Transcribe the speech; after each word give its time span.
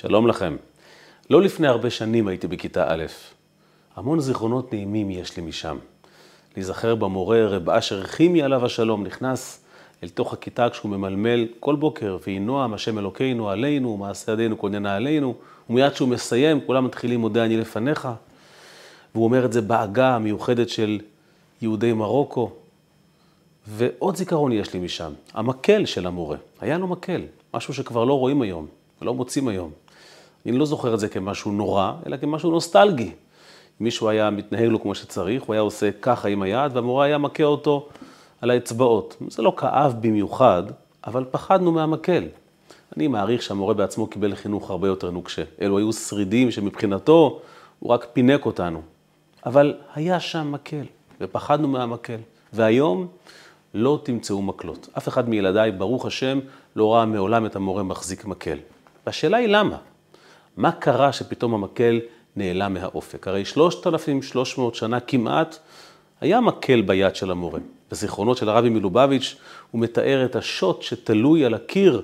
שלום 0.00 0.26
לכם. 0.26 0.56
לא 1.30 1.42
לפני 1.42 1.66
הרבה 1.66 1.90
שנים 1.90 2.28
הייתי 2.28 2.46
בכיתה 2.46 2.84
א'. 2.88 3.04
המון 3.96 4.20
זיכרונות 4.20 4.72
נעימים 4.72 5.10
יש 5.10 5.36
לי 5.36 5.42
משם. 5.42 5.78
להיזכר 6.56 6.94
במורה 6.94 7.46
רב 7.46 7.70
אשר 7.70 8.04
חימי 8.04 8.42
עליו 8.42 8.66
השלום 8.66 9.04
נכנס 9.04 9.64
אל 10.02 10.08
תוך 10.08 10.32
הכיתה 10.32 10.70
כשהוא 10.70 10.90
ממלמל 10.90 11.46
כל 11.60 11.76
בוקר, 11.76 12.18
ויהי 12.26 12.38
נועם 12.38 12.74
השם 12.74 12.98
אלוקינו 12.98 13.50
עלינו, 13.50 13.96
מעשה 13.96 14.32
ידינו 14.32 14.58
כוננה 14.58 14.96
עלינו, 14.96 15.34
ומיד 15.70 15.92
כשהוא 15.92 16.08
מסיים 16.08 16.60
כולם 16.66 16.84
מתחילים 16.84 17.20
מודה 17.20 17.44
אני 17.44 17.56
לפניך. 17.56 18.08
והוא 19.14 19.24
אומר 19.24 19.44
את 19.44 19.52
זה 19.52 19.60
בעגה 19.60 20.14
המיוחדת 20.14 20.68
של 20.68 21.00
יהודי 21.62 21.92
מרוקו. 21.92 22.50
ועוד 23.66 24.16
זיכרון 24.16 24.52
יש 24.52 24.74
לי 24.74 24.80
משם, 24.80 25.12
המקל 25.34 25.86
של 25.86 26.06
המורה. 26.06 26.36
היה 26.60 26.78
לו 26.78 26.86
מקל, 26.86 27.22
משהו 27.54 27.74
שכבר 27.74 28.04
לא 28.04 28.18
רואים 28.18 28.42
היום, 28.42 28.66
ולא 29.02 29.14
מוצאים 29.14 29.48
היום. 29.48 29.70
אני 30.46 30.58
לא 30.58 30.66
זוכר 30.66 30.94
את 30.94 31.00
זה 31.00 31.08
כמשהו 31.08 31.52
נורא, 31.52 31.92
אלא 32.06 32.16
כמשהו 32.16 32.50
נוסטלגי. 32.50 33.10
מישהו 33.80 34.08
היה 34.08 34.30
מתנהג 34.30 34.68
לו 34.68 34.82
כמו 34.82 34.94
שצריך, 34.94 35.42
הוא 35.42 35.54
היה 35.54 35.60
עושה 35.60 35.90
ככה 36.02 36.28
עם 36.28 36.42
היד, 36.42 36.76
והמורה 36.76 37.04
היה 37.04 37.18
מכה 37.18 37.44
אותו 37.44 37.88
על 38.40 38.50
האצבעות. 38.50 39.16
זה 39.28 39.42
לא 39.42 39.54
כאב 39.56 39.94
במיוחד, 40.00 40.62
אבל 41.06 41.24
פחדנו 41.30 41.72
מהמקל. 41.72 42.24
אני 42.96 43.08
מעריך 43.08 43.42
שהמורה 43.42 43.74
בעצמו 43.74 44.06
קיבל 44.06 44.34
חינוך 44.34 44.70
הרבה 44.70 44.88
יותר 44.88 45.10
נוקשה. 45.10 45.42
אלו 45.60 45.78
היו 45.78 45.92
שרידים 45.92 46.50
שמבחינתו 46.50 47.40
הוא 47.78 47.90
רק 47.90 48.06
פינק 48.12 48.46
אותנו. 48.46 48.82
אבל 49.46 49.74
היה 49.94 50.20
שם 50.20 50.52
מקל, 50.52 50.84
ופחדנו 51.20 51.68
מהמקל. 51.68 52.18
והיום 52.52 53.06
לא 53.74 54.00
תמצאו 54.02 54.42
מקלות. 54.42 54.88
אף 54.98 55.08
אחד 55.08 55.28
מילדיי, 55.28 55.72
ברוך 55.72 56.06
השם, 56.06 56.38
לא 56.76 56.94
ראה 56.94 57.04
מעולם 57.04 57.46
את 57.46 57.56
המורה 57.56 57.82
מחזיק 57.82 58.24
מקל. 58.24 58.58
והשאלה 59.06 59.36
היא 59.36 59.48
למה? 59.48 59.76
מה 60.56 60.72
קרה 60.72 61.12
שפתאום 61.12 61.54
המקל 61.54 62.00
נעלם 62.36 62.74
מהאופק? 62.74 63.28
הרי 63.28 63.44
3,300 63.44 64.74
שנה 64.74 65.00
כמעט 65.00 65.58
היה 66.20 66.40
מקל 66.40 66.80
ביד 66.80 67.16
של 67.16 67.30
המורה. 67.30 67.60
בזיכרונות 67.90 68.36
של 68.36 68.48
הרבי 68.48 68.68
מלובביץ' 68.68 69.36
הוא 69.70 69.80
מתאר 69.80 70.24
את 70.24 70.36
השוט 70.36 70.82
שתלוי 70.82 71.44
על 71.44 71.54
הקיר 71.54 72.02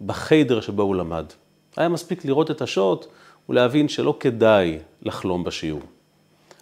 בחיידר 0.00 0.60
שבו 0.60 0.82
הוא 0.82 0.96
למד. 0.96 1.24
היה 1.76 1.88
מספיק 1.88 2.24
לראות 2.24 2.50
את 2.50 2.62
השוט 2.62 3.06
ולהבין 3.48 3.88
שלא 3.88 4.16
כדאי 4.20 4.78
לחלום 5.02 5.44
בשיעור. 5.44 5.80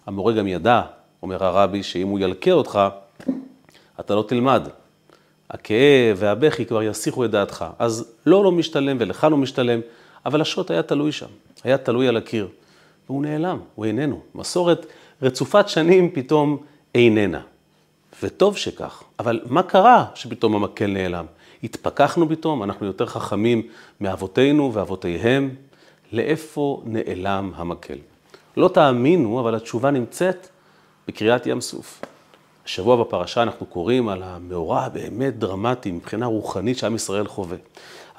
המורה 0.05 0.33
גם 0.33 0.47
ידע, 0.47 0.81
אומר 1.23 1.43
הרבי, 1.43 1.83
שאם 1.83 2.07
הוא 2.07 2.19
ילקה 2.19 2.51
אותך, 2.51 2.79
אתה 3.99 4.15
לא 4.15 4.23
תלמד. 4.27 4.67
הכאב 5.49 6.17
והבכי 6.17 6.65
כבר 6.65 6.83
יסיחו 6.83 7.25
את 7.25 7.31
דעתך. 7.31 7.65
אז 7.79 8.13
לא 8.25 8.43
לא 8.43 8.51
משתלם 8.51 8.97
ולך 8.99 9.27
לא 9.31 9.37
משתלם, 9.37 9.79
אבל 10.27 10.41
השוט 10.41 10.71
היה 10.71 10.83
תלוי 10.83 11.11
שם, 11.11 11.27
היה 11.63 11.77
תלוי 11.77 12.07
על 12.07 12.17
הקיר. 12.17 12.47
והוא 13.09 13.21
נעלם, 13.21 13.59
הוא 13.75 13.85
איננו. 13.85 14.21
מסורת 14.35 14.85
רצופת 15.21 15.69
שנים 15.69 16.11
פתאום 16.11 16.57
איננה. 16.95 17.41
וטוב 18.23 18.57
שכך. 18.57 19.03
אבל 19.19 19.41
מה 19.45 19.63
קרה 19.63 20.05
שפתאום 20.15 20.55
המקל 20.55 20.87
נעלם? 20.87 21.25
התפכחנו 21.63 22.29
פתאום, 22.29 22.63
אנחנו 22.63 22.85
יותר 22.85 23.05
חכמים 23.05 23.61
מאבותינו 24.01 24.73
ואבותיהם. 24.73 25.55
לאיפה 26.11 26.81
נעלם 26.85 27.51
המקל? 27.55 27.97
לא 28.57 28.67
תאמינו, 28.67 29.39
אבל 29.39 29.55
התשובה 29.55 29.91
נמצאת 29.91 30.47
בקריאת 31.07 31.45
ים 31.45 31.61
סוף. 31.61 32.01
השבוע 32.65 33.03
בפרשה 33.03 33.43
אנחנו 33.43 33.65
קוראים 33.65 34.09
על 34.09 34.23
המאורע 34.23 34.81
הבאמת 34.81 35.39
דרמטי 35.39 35.91
מבחינה 35.91 36.25
רוחנית 36.25 36.77
שעם 36.77 36.95
ישראל 36.95 37.27
חווה. 37.27 37.57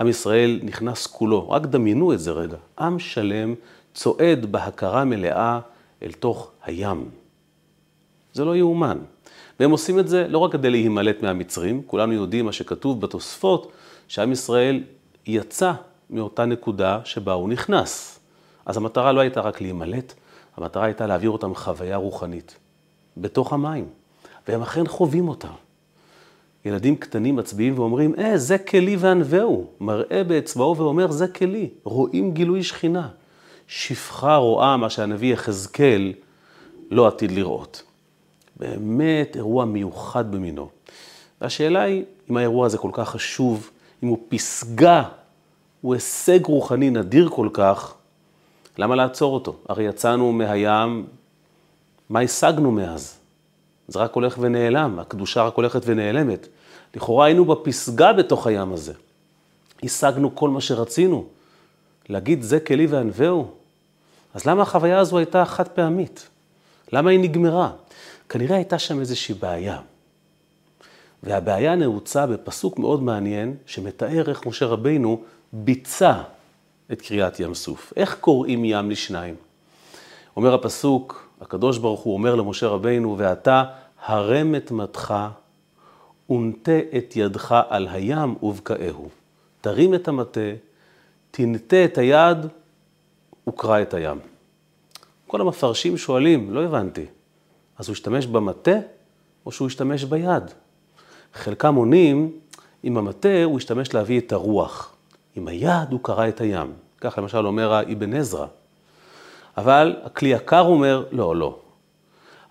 עם 0.00 0.08
ישראל 0.08 0.60
נכנס 0.62 1.06
כולו, 1.06 1.50
רק 1.50 1.62
דמיינו 1.62 2.12
את 2.12 2.20
זה 2.20 2.30
רגע, 2.30 2.56
עם 2.78 2.98
שלם 2.98 3.54
צועד 3.94 4.46
בהכרה 4.52 5.04
מלאה 5.04 5.60
אל 6.02 6.12
תוך 6.12 6.50
הים. 6.64 7.08
זה 8.32 8.44
לא 8.44 8.56
יאומן. 8.56 8.98
והם 9.60 9.70
עושים 9.70 9.98
את 9.98 10.08
זה 10.08 10.28
לא 10.28 10.38
רק 10.38 10.52
כדי 10.52 10.70
להימלט 10.70 11.22
מהמצרים, 11.22 11.82
כולנו 11.86 12.12
יודעים 12.12 12.44
מה 12.44 12.52
שכתוב 12.52 13.00
בתוספות, 13.00 13.72
שעם 14.08 14.32
ישראל 14.32 14.82
יצא 15.26 15.72
מאותה 16.10 16.44
נקודה 16.44 17.00
שבה 17.04 17.32
הוא 17.32 17.48
נכנס. 17.48 18.18
אז 18.66 18.76
המטרה 18.76 19.12
לא 19.12 19.20
הייתה 19.20 19.40
רק 19.40 19.60
להימלט, 19.60 20.14
המטרה 20.56 20.84
הייתה 20.84 21.06
להעביר 21.06 21.30
אותם 21.30 21.54
חוויה 21.54 21.96
רוחנית, 21.96 22.56
בתוך 23.16 23.52
המים. 23.52 23.84
והם 24.48 24.62
אכן 24.62 24.86
חווים 24.86 25.28
אותה. 25.28 25.48
ילדים 26.68 26.96
קטנים 26.96 27.36
מצביעים 27.36 27.78
ואומרים, 27.78 28.14
אה, 28.18 28.38
זה 28.38 28.58
כלי 28.58 28.96
וענווהו. 28.96 29.66
מראה 29.80 30.24
באצבעו 30.24 30.76
ואומר, 30.76 31.10
זה 31.10 31.28
כלי. 31.28 31.68
רואים 31.84 32.32
גילוי 32.32 32.62
שכינה. 32.62 33.08
שפחה 33.66 34.36
רואה 34.36 34.76
מה 34.76 34.90
שהנביא 34.90 35.32
יחזקאל 35.32 36.12
לא 36.90 37.06
עתיד 37.06 37.30
לראות. 37.30 37.82
באמת 38.56 39.36
אירוע 39.36 39.64
מיוחד 39.64 40.32
במינו. 40.32 40.68
והשאלה 41.40 41.82
היא, 41.82 42.04
אם 42.30 42.36
האירוע 42.36 42.66
הזה 42.66 42.78
כל 42.78 42.90
כך 42.92 43.08
חשוב, 43.08 43.70
אם 44.02 44.08
הוא 44.08 44.18
פסגה, 44.28 45.02
הוא 45.80 45.94
הישג 45.94 46.44
רוחני 46.44 46.90
נדיר 46.90 47.28
כל 47.28 47.48
כך, 47.52 47.94
למה 48.78 48.94
לעצור 48.94 49.34
אותו? 49.34 49.56
הרי 49.68 49.84
יצאנו 49.84 50.32
מהים, 50.32 51.06
מה 52.10 52.20
השגנו 52.20 52.72
מאז? 52.72 53.18
זה 53.88 53.98
רק 53.98 54.12
הולך 54.12 54.36
ונעלם, 54.40 54.98
הקדושה 54.98 55.42
רק 55.42 55.54
הולכת 55.54 55.82
ונעלמת. 55.84 56.48
לכאורה 56.94 57.26
היינו 57.26 57.44
בפסגה 57.44 58.12
בתוך 58.12 58.46
הים 58.46 58.72
הזה. 58.72 58.92
השגנו 59.82 60.36
כל 60.36 60.50
מה 60.50 60.60
שרצינו. 60.60 61.26
להגיד 62.08 62.42
זה 62.42 62.60
כלי 62.60 62.86
וענווהו? 62.86 63.50
אז 64.34 64.46
למה 64.46 64.62
החוויה 64.62 64.98
הזו 64.98 65.18
הייתה 65.18 65.44
חד 65.44 65.68
פעמית? 65.68 66.28
למה 66.92 67.10
היא 67.10 67.20
נגמרה? 67.20 67.70
כנראה 68.28 68.56
הייתה 68.56 68.78
שם 68.78 69.00
איזושהי 69.00 69.34
בעיה. 69.34 69.80
והבעיה 71.22 71.74
נעוצה 71.76 72.26
בפסוק 72.26 72.78
מאוד 72.78 73.02
מעניין, 73.02 73.56
שמתאר 73.66 74.30
איך 74.30 74.46
משה 74.46 74.66
רבינו 74.66 75.22
ביצע 75.52 76.22
את 76.92 77.02
קריאת 77.02 77.40
ים 77.40 77.54
סוף. 77.54 77.92
איך 77.96 78.16
קוראים 78.20 78.64
ים 78.64 78.90
לשניים? 78.90 79.34
אומר 80.36 80.54
הפסוק, 80.54 81.28
הקדוש 81.40 81.78
ברוך 81.78 82.00
הוא 82.00 82.14
אומר 82.14 82.34
למשה 82.34 82.68
רבינו, 82.68 83.14
ואתה 83.18 83.64
הרם 84.06 84.54
את 84.54 84.70
מתך 84.70 85.14
ונטה 86.30 86.78
את 86.96 87.16
ידך 87.16 87.54
על 87.68 87.88
הים 87.88 88.34
ובקעהו. 88.42 89.08
תרים 89.60 89.94
את 89.94 90.08
המטה, 90.08 90.50
תנטה 91.30 91.84
את 91.84 91.98
היד 91.98 92.38
וקרא 93.48 93.82
את 93.82 93.94
הים. 93.94 94.18
כל 95.26 95.40
המפרשים 95.40 95.96
שואלים, 95.96 96.54
לא 96.54 96.64
הבנתי, 96.64 97.06
אז 97.78 97.88
הוא 97.88 97.92
השתמש 97.92 98.26
במטה 98.26 98.76
או 99.46 99.52
שהוא 99.52 99.66
השתמש 99.66 100.04
ביד? 100.04 100.42
חלקם 101.34 101.74
עונים, 101.74 102.32
עם 102.82 102.96
המטה 102.96 103.44
הוא 103.44 103.56
השתמש 103.56 103.94
להביא 103.94 104.20
את 104.20 104.32
הרוח, 104.32 104.94
עם 105.36 105.48
היד 105.48 105.92
הוא 105.92 106.00
קרא 106.02 106.28
את 106.28 106.40
הים. 106.40 106.72
כך 107.00 107.18
למשל 107.18 107.46
אומר 107.46 107.72
האבן 107.72 108.14
עזרא. 108.14 108.46
אבל 109.56 109.96
הכלי 110.04 110.28
יקר 110.28 110.60
אומר, 110.60 111.04
לא, 111.12 111.36
לא. 111.36 111.58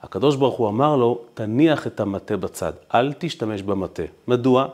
הקדוש 0.04 0.36
ברוך 0.36 0.58
הוא 0.58 0.70
אמר 0.70 0.96
לו, 0.96 1.22
תניח 1.34 1.88
את 1.88 2.00
המטה 2.00 2.38
בצד, 2.38 2.74
אל 2.94 3.14
תשתמש 3.18 3.62
במטה. 3.62 4.04
מדוע? 4.28 4.68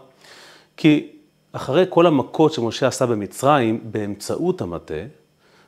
כי 0.78 1.07
אחרי 1.51 1.85
כל 1.89 2.07
המכות 2.07 2.53
שמשה 2.53 2.88
עשה 2.88 3.06
במצרים 3.06 3.79
באמצעות 3.84 4.61
המטה, 4.61 4.94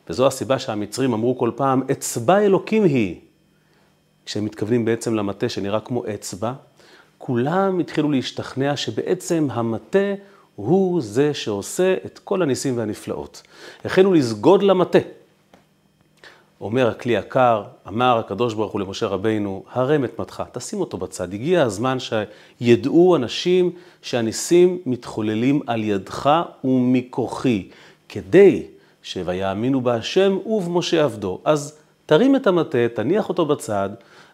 וזו 0.09 0.27
הסיבה 0.27 0.59
שהמצרים 0.59 1.13
אמרו 1.13 1.37
כל 1.37 1.51
פעם, 1.55 1.83
אצבע 1.91 2.39
אלוקים 2.39 2.83
היא, 2.83 3.19
כשהם 4.25 4.45
מתכוונים 4.45 4.85
בעצם 4.85 5.15
למטה 5.15 5.49
שנראה 5.49 5.79
כמו 5.79 6.03
אצבע, 6.13 6.53
כולם 7.17 7.79
התחילו 7.79 8.11
להשתכנע 8.11 8.77
שבעצם 8.77 9.47
המטה 9.51 10.13
הוא 10.55 11.01
זה 11.01 11.33
שעושה 11.33 11.95
את 12.05 12.19
כל 12.19 12.41
הניסים 12.41 12.77
והנפלאות. 12.77 13.41
החלו 13.85 14.13
לסגוד 14.13 14.63
למטה. 14.63 14.99
אומר 16.65 16.87
הכלי 16.87 17.13
יקר, 17.13 17.63
אמר 17.87 18.17
הקדוש 18.17 18.53
ברוך 18.53 18.71
הוא 18.71 18.81
למשה 18.81 19.07
רבינו, 19.07 19.63
הרם 19.71 20.05
את 20.05 20.19
מתך, 20.19 20.43
תשים 20.51 20.79
אותו 20.79 20.97
בצד. 20.97 21.33
הגיע 21.33 21.63
הזמן 21.63 21.97
שידעו 21.99 23.15
אנשים 23.15 23.71
שהניסים 24.01 24.79
מתחוללים 24.85 25.61
על 25.67 25.83
ידך 25.83 26.41
ומכוחי, 26.63 27.69
כדי 28.09 28.63
שויאמינו 29.03 29.81
בהשם 29.81 30.37
ובמשה 30.45 31.03
עבדו. 31.03 31.39
אז 31.43 31.77
תרים 32.05 32.35
את 32.35 32.47
המטה, 32.47 32.77
תניח 32.93 33.29
אותו 33.29 33.45
בצד, 33.45 33.89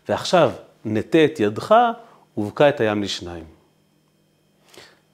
ועכשיו 0.09 0.51
נטה 0.85 1.25
את 1.25 1.39
ידך 1.39 1.75
ובקע 2.37 2.69
את 2.69 2.79
הים 2.79 3.03
לשניים. 3.03 3.45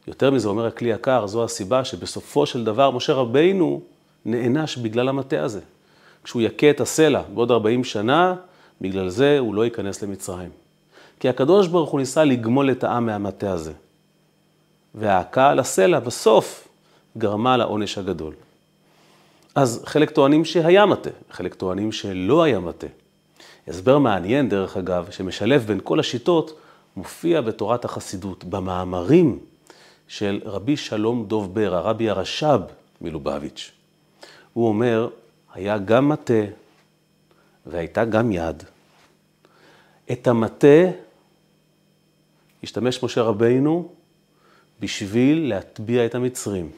יותר 0.08 0.32
מזה 0.32 0.48
אומר 0.48 0.66
הכלי 0.66 0.90
יקר, 0.90 1.28
זו 1.28 1.44
הסיבה 1.44 1.84
שבסופו 1.84 2.46
של 2.46 2.64
דבר 2.64 2.92
משה 2.92 3.14
רבינו 3.14 3.82
נענש 4.26 4.78
בגלל 4.78 5.10
המטה 5.10 5.44
הזה. 5.44 5.62
כשהוא 6.28 6.42
יכה 6.42 6.70
את 6.70 6.82
הסלע 6.82 7.22
בעוד 7.34 7.52
40 7.52 7.84
שנה, 7.84 8.36
בגלל 8.82 9.10
זה 9.10 9.40
הוא 9.40 9.56
לא 9.56 9.66
ייכנס 9.66 10.04
למצרים. 10.04 10.50
כי 11.20 11.30
הקדוש 11.30 11.68
ברוך 11.68 11.90
הוא 11.90 12.00
ניסה 12.00 12.24
לגמול 12.24 12.72
את 12.72 12.84
העם 12.84 13.06
מהמטה 13.06 13.52
הזה. 13.52 13.72
וההכה 14.96 15.50
על 15.50 15.60
הסלע 15.60 16.00
בסוף 16.00 16.68
גרמה 17.18 17.58
לעונש 17.58 17.98
הגדול. 17.98 18.34
אז 19.56 19.82
חלק 19.86 20.10
טוענים 20.10 20.46
שהיה 20.46 20.86
מטה, 20.86 21.10
חלק 21.32 21.54
טוענים 21.54 21.92
שלא 21.92 22.44
היה 22.44 22.60
מטה. 22.60 22.88
הסבר 23.68 23.98
מעניין, 23.98 24.50
דרך 24.50 24.78
אגב, 24.78 25.08
שמשלב 25.12 25.64
בין 25.68 25.80
כל 25.84 26.00
השיטות, 26.00 26.60
מופיע 26.98 27.42
בתורת 27.42 27.86
החסידות, 27.86 28.44
במאמרים 28.44 29.40
של 30.08 30.42
רבי 30.46 30.78
שלום 30.78 31.26
דוב 31.26 31.56
בר, 31.56 31.76
הרבי 31.76 32.10
הרש"ב 32.10 32.62
מלובביץ'. 33.02 33.72
הוא 34.54 34.68
אומר, 34.68 35.08
היה 35.58 35.78
גם 35.78 36.10
מטה 36.10 36.44
והייתה 37.66 38.06
גם 38.06 38.32
יד. 38.32 38.64
את 40.12 40.28
המטה 40.28 40.78
השתמש 42.64 43.04
משה 43.04 43.22
רבינו 43.22 43.90
בשביל 44.80 45.50
להטביע 45.50 46.06
את 46.06 46.16
המצרים. 46.16 46.72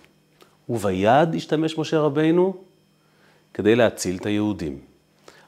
וביד 0.69 1.35
השתמש 1.35 1.77
משה 1.77 1.99
רבינו 1.99 2.53
כדי 3.53 3.75
להציל 3.75 4.17
את 4.17 4.25
היהודים. 4.25 4.79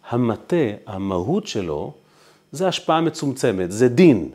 המטה, 0.09 0.55
המהות 0.85 1.47
שלו, 1.47 1.93
זה 2.51 2.67
השפעה 2.67 3.01
מצומצמת, 3.01 3.71
זה 3.71 3.87
דין. 3.89 4.29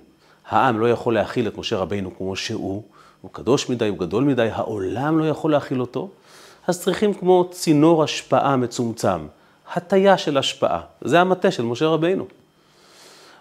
העם 0.46 0.80
לא 0.80 0.90
יכול 0.90 1.14
להכיל 1.14 1.48
את 1.48 1.58
משה 1.58 1.76
רבינו 1.76 2.16
כמו 2.16 2.36
שהוא, 2.36 2.82
הוא 3.20 3.30
קדוש 3.32 3.70
מדי, 3.70 3.88
הוא 3.88 3.98
גדול 3.98 4.24
מדי, 4.24 4.48
העולם 4.52 5.18
לא 5.18 5.28
יכול 5.28 5.52
להכיל 5.52 5.80
אותו, 5.80 6.10
אז 6.66 6.82
צריכים 6.82 7.14
כמו 7.14 7.48
צינור 7.50 8.02
השפעה 8.02 8.56
מצומצם, 8.56 9.26
הטיה 9.74 10.18
של 10.18 10.38
השפעה. 10.38 10.80
זה 11.00 11.20
המטה 11.20 11.50
של 11.50 11.62
משה 11.62 11.86
רבינו. 11.86 12.26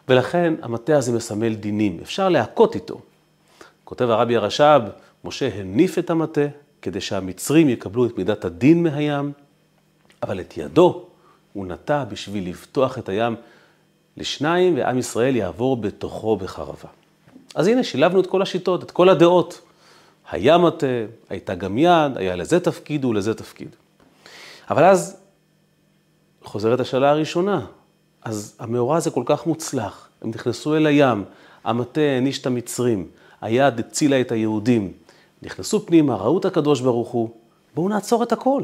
ולכן 0.07 0.53
המטה 0.61 0.97
הזה 0.97 1.11
מסמל 1.11 1.55
דינים, 1.55 1.99
אפשר 2.01 2.29
להכות 2.29 2.75
איתו. 2.75 3.01
כותב 3.83 4.09
הרבי 4.09 4.35
הרש"ב, 4.35 4.81
משה 5.23 5.49
הניף 5.55 5.97
את 5.99 6.09
המטה 6.09 6.45
כדי 6.81 7.01
שהמצרים 7.01 7.69
יקבלו 7.69 8.05
את 8.05 8.17
מידת 8.17 8.45
הדין 8.45 8.83
מהים, 8.83 9.31
אבל 10.23 10.39
את 10.39 10.57
ידו 10.57 11.05
הוא 11.53 11.65
נטע 11.65 12.03
בשביל 12.03 12.49
לפתוח 12.49 12.97
את 12.97 13.09
הים 13.09 13.35
לשניים, 14.17 14.77
ועם 14.77 14.97
ישראל 14.97 15.35
יעבור 15.35 15.77
בתוכו 15.77 16.37
בחרבה. 16.37 16.89
אז 17.55 17.67
הנה, 17.67 17.83
שילבנו 17.83 18.19
את 18.19 18.27
כל 18.27 18.41
השיטות, 18.41 18.83
את 18.83 18.91
כל 18.91 19.09
הדעות. 19.09 19.61
היה 20.31 20.57
מטה, 20.57 20.85
הייתה 21.29 21.55
גם 21.55 21.77
יד, 21.77 22.17
היה 22.17 22.35
לזה 22.35 22.59
תפקיד 22.59 23.05
ולזה 23.05 23.33
תפקיד. 23.33 23.69
אבל 24.69 24.83
אז 24.83 25.17
חוזרת 26.43 26.79
השאלה 26.79 27.09
הראשונה, 27.09 27.65
אז 28.21 28.55
המאורע 28.59 28.97
הזה 28.97 29.11
כל 29.11 29.23
כך 29.25 29.45
מוצלח, 29.45 30.09
הם 30.21 30.29
נכנסו 30.29 30.75
אל 30.75 30.85
הים, 30.85 31.23
המטה 31.63 32.01
העניש 32.01 32.39
את 32.39 32.45
המצרים, 32.45 33.07
היד 33.41 33.79
הצילה 33.79 34.21
את 34.21 34.31
היהודים, 34.31 34.93
נכנסו 35.41 35.85
פנימה, 35.85 36.15
ראו 36.15 36.37
את 36.37 36.45
הקדוש 36.45 36.81
ברוך 36.81 37.09
הוא, 37.09 37.29
בואו 37.75 37.89
נעצור 37.89 38.23
את 38.23 38.31
הכל. 38.31 38.63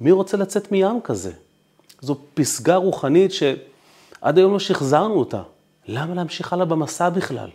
מי 0.00 0.10
רוצה 0.10 0.36
לצאת 0.36 0.72
מים 0.72 1.00
כזה? 1.00 1.32
זו 2.00 2.16
פסגה 2.34 2.76
רוחנית 2.76 3.32
שעד 3.32 4.38
היום 4.38 4.52
לא 4.52 4.58
שחזרנו 4.58 5.14
אותה. 5.14 5.42
למה 5.88 6.14
להמשיך 6.14 6.52
הלאה 6.52 6.66
במסע 6.66 7.08
בכלל? 7.08 7.50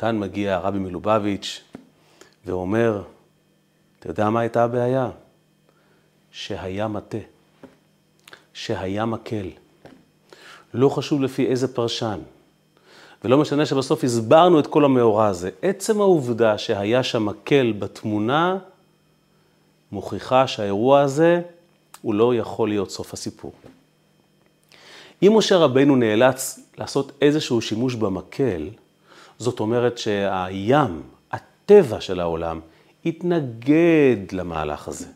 כאן 0.00 0.18
מגיע 0.18 0.54
הרבי 0.54 0.78
מלובביץ' 0.78 1.62
ואומר, 2.46 3.02
אתה 3.98 4.10
יודע 4.10 4.30
מה 4.30 4.40
הייתה 4.40 4.64
הבעיה? 4.64 5.10
שהיה 6.30 6.88
מטה, 6.88 7.18
שהיה 8.54 9.04
מקל. 9.04 9.50
לא 10.74 10.88
חשוב 10.88 11.22
לפי 11.22 11.46
איזה 11.46 11.74
פרשן. 11.74 12.18
ולא 13.24 13.38
משנה 13.38 13.66
שבסוף 13.66 14.04
הסברנו 14.04 14.60
את 14.60 14.66
כל 14.66 14.84
המאורע 14.84 15.26
הזה. 15.26 15.50
עצם 15.62 16.00
העובדה 16.00 16.58
שהיה 16.58 17.02
שם 17.02 17.26
מקל 17.26 17.72
בתמונה, 17.78 18.58
מוכיחה 19.92 20.46
שהאירוע 20.46 21.00
הזה 21.00 21.42
הוא 22.02 22.14
לא 22.14 22.34
יכול 22.34 22.68
להיות 22.68 22.90
סוף 22.90 23.12
הסיפור. 23.12 23.52
אם 25.22 25.32
משה 25.36 25.56
רבנו 25.56 25.96
נאלץ 25.96 26.60
לעשות 26.78 27.12
איזשהו 27.22 27.60
שימוש 27.60 27.94
במקל, 27.94 28.68
זאת 29.40 29.60
אומרת 29.60 29.98
שהים, 29.98 31.02
הטבע 31.32 32.00
של 32.00 32.20
העולם, 32.20 32.60
התנגד 33.06 34.32
למהלך 34.32 34.88
הזה. 34.88 35.06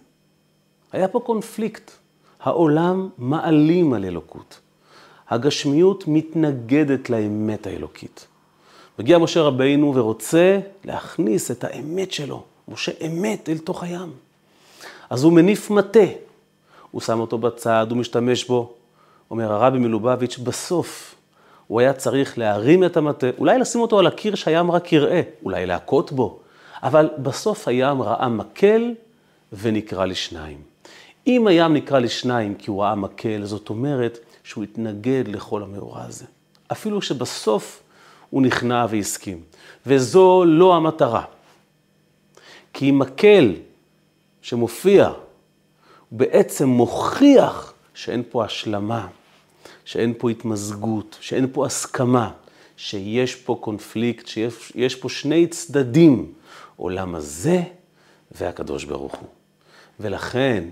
היה 0.92 1.08
פה 1.08 1.20
קונפליקט. 1.20 1.90
העולם 2.40 3.08
מעלים 3.18 3.92
על 3.92 4.04
אלוקות. 4.04 4.60
הגשמיות 5.28 6.04
מתנגדת 6.06 7.10
לאמת 7.10 7.66
האלוקית. 7.66 8.26
מגיע 8.98 9.18
משה 9.18 9.42
רבינו 9.42 9.94
ורוצה 9.94 10.60
להכניס 10.84 11.50
את 11.50 11.64
האמת 11.64 12.12
שלו, 12.12 12.42
משה 12.68 12.92
אמת, 13.06 13.48
אל 13.48 13.58
תוך 13.58 13.82
הים. 13.82 14.12
אז 15.10 15.24
הוא 15.24 15.32
מניף 15.32 15.70
מטה, 15.70 16.06
הוא 16.90 17.00
שם 17.00 17.20
אותו 17.20 17.38
בצד, 17.38 17.86
הוא 17.90 17.98
משתמש 17.98 18.44
בו. 18.44 18.72
אומר 19.30 19.52
הרבי 19.52 19.78
מלובביץ', 19.78 20.38
בסוף 20.38 21.13
הוא 21.66 21.80
היה 21.80 21.92
צריך 21.92 22.38
להרים 22.38 22.84
את 22.84 22.96
המטה, 22.96 23.26
אולי 23.38 23.58
לשים 23.58 23.80
אותו 23.80 23.98
על 23.98 24.06
הקיר 24.06 24.34
שהים 24.34 24.70
רק 24.70 24.92
יראה, 24.92 25.20
אולי 25.44 25.66
להכות 25.66 26.12
בו, 26.12 26.40
אבל 26.82 27.10
בסוף 27.18 27.68
הים 27.68 28.02
ראה 28.02 28.28
מקל 28.28 28.94
ונקרא 29.52 30.04
לשניים. 30.04 30.58
אם 31.26 31.46
הים 31.46 31.74
נקרא 31.74 31.98
לשניים 31.98 32.54
כי 32.54 32.70
הוא 32.70 32.82
ראה 32.82 32.94
מקל, 32.94 33.44
זאת 33.44 33.68
אומרת 33.70 34.18
שהוא 34.44 34.64
התנגד 34.64 35.24
לכל 35.28 35.62
המאורע 35.62 36.02
הזה. 36.02 36.24
אפילו 36.72 37.02
שבסוף 37.02 37.82
הוא 38.30 38.42
נכנע 38.42 38.86
והסכים. 38.88 39.40
וזו 39.86 40.44
לא 40.44 40.76
המטרה. 40.76 41.24
כי 42.72 42.90
מקל 42.90 43.54
שמופיע, 44.42 45.06
הוא 45.06 46.18
בעצם 46.18 46.68
מוכיח 46.68 47.74
שאין 47.94 48.22
פה 48.30 48.44
השלמה, 48.44 49.06
שאין 49.84 50.14
פה 50.18 50.30
התמזגות, 50.30 51.18
שאין 51.20 51.46
פה 51.52 51.66
הסכמה, 51.66 52.30
שיש 52.76 53.34
פה 53.34 53.58
קונפליקט, 53.60 54.26
שיש 54.26 54.94
פה 54.94 55.08
שני 55.08 55.46
צדדים, 55.46 56.32
עולם 56.76 57.14
הזה 57.14 57.62
והקדוש 58.32 58.84
ברוך 58.84 59.14
הוא. 59.14 59.28
ולכן 60.00 60.64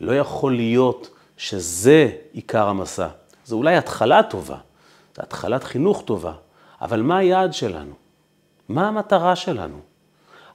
לא 0.00 0.18
יכול 0.18 0.56
להיות 0.56 1.10
שזה 1.36 2.10
עיקר 2.32 2.68
המסע. 2.68 3.08
זו 3.44 3.56
אולי 3.56 3.76
התחלה 3.76 4.22
טובה, 4.22 4.56
זו 5.16 5.22
התחלת 5.22 5.64
חינוך 5.64 6.02
טובה, 6.06 6.32
אבל 6.80 7.02
מה 7.02 7.18
היעד 7.18 7.52
שלנו? 7.52 7.94
מה 8.68 8.88
המטרה 8.88 9.36
שלנו? 9.36 9.80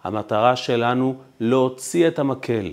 המטרה 0.04 0.56
שלנו 0.56 1.16
להוציא 1.40 2.08
את 2.08 2.20
המקל, 2.20 2.72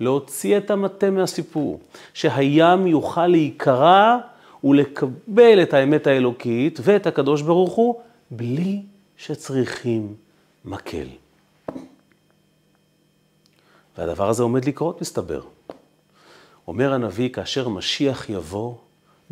להוציא 0.00 0.56
את 0.56 0.70
המטה 0.70 1.10
מהסיפור, 1.10 1.80
שהים 2.14 2.86
יוכל 2.86 3.26
להיקרע 3.26 4.18
ולקבל 4.66 5.62
את 5.62 5.74
האמת 5.74 6.06
האלוקית 6.06 6.78
ואת 6.82 7.06
הקדוש 7.06 7.42
ברוך 7.42 7.72
הוא, 7.72 8.00
בלי 8.30 8.82
שצריכים 9.16 10.14
מקל. 10.64 11.06
והדבר 13.98 14.28
הזה 14.28 14.42
עומד 14.42 14.64
לקרות, 14.64 15.00
מסתבר. 15.00 15.40
אומר 16.68 16.92
הנביא, 16.92 17.28
כאשר 17.28 17.68
משיח 17.68 18.30
יבוא, 18.30 18.74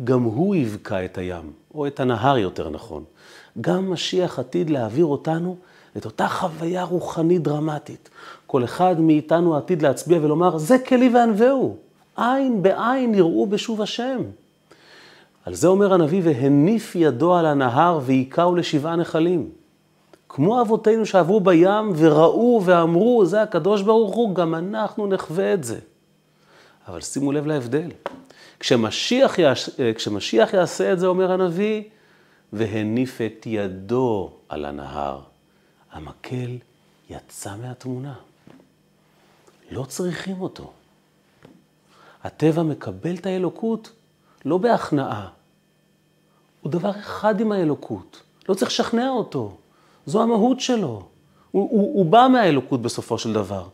גם 0.03 0.23
הוא 0.23 0.55
יבקע 0.55 1.05
את 1.05 1.17
הים, 1.17 1.51
או 1.73 1.87
את 1.87 1.99
הנהר 1.99 2.37
יותר 2.37 2.69
נכון. 2.69 3.03
גם 3.61 3.91
משיח 3.91 4.39
עתיד 4.39 4.69
להעביר 4.69 5.05
אותנו 5.05 5.57
את 5.97 6.05
אותה 6.05 6.27
חוויה 6.27 6.83
רוחנית 6.83 7.41
דרמטית. 7.41 8.09
כל 8.47 8.63
אחד 8.63 8.99
מאיתנו 8.99 9.57
עתיד 9.57 9.81
להצביע 9.81 10.19
ולומר, 10.21 10.57
זה 10.57 10.79
כלי 10.79 11.09
וענווהו, 11.09 11.77
עין 12.15 12.63
בעין 12.63 13.13
יראו 13.13 13.47
בשוב 13.47 13.81
השם. 13.81 14.21
על 15.45 15.53
זה 15.53 15.67
אומר 15.67 15.93
הנביא, 15.93 16.21
והניף 16.23 16.95
ידו 16.95 17.35
על 17.35 17.45
הנהר 17.45 17.99
והיכהו 18.05 18.55
לשבעה 18.55 18.95
נחלים. 18.95 19.49
כמו 20.29 20.61
אבותינו 20.61 21.05
שעברו 21.05 21.39
בים 21.39 21.93
וראו 21.95 22.61
ואמרו, 22.65 23.25
זה 23.25 23.41
הקדוש 23.41 23.81
ברוך 23.81 24.15
הוא, 24.15 24.35
גם 24.35 24.55
אנחנו 24.55 25.07
נחווה 25.07 25.53
את 25.53 25.63
זה. 25.63 25.79
אבל 26.87 27.01
שימו 27.01 27.31
לב 27.31 27.47
להבדל. 27.47 27.91
כשמשיח, 28.59 29.39
יעש... 29.39 29.69
כשמשיח 29.95 30.53
יעשה 30.53 30.93
את 30.93 30.99
זה, 30.99 31.07
אומר 31.07 31.31
הנביא, 31.31 31.83
והניף 32.53 33.21
את 33.21 33.43
ידו 33.45 34.31
על 34.49 34.65
הנהר. 34.65 35.19
המקל 35.91 36.57
יצא 37.09 37.55
מהתמונה. 37.61 38.13
לא 39.71 39.83
צריכים 39.83 40.41
אותו. 40.41 40.71
הטבע 42.23 42.63
מקבל 42.63 43.15
את 43.15 43.25
האלוקות 43.25 43.91
לא 44.45 44.57
בהכנעה. 44.57 45.34
הוא 46.65 46.71
דבר 46.71 46.89
אחד 46.99 47.41
עם 47.41 47.51
האלוקות. 47.51 48.21
לא 48.49 48.53
צריך 48.53 48.71
לשכנע 48.71 49.09
אותו. 49.09 49.51
זו 50.05 50.23
המהות 50.23 50.59
שלו. 50.59 51.03
הוא, 51.51 51.69
הוא, 51.71 51.97
הוא 51.97 52.05
בא 52.05 52.27
מהאלוקות 52.31 52.81
בסופו 52.81 53.17
של 53.17 53.33
דבר. 53.33 53.67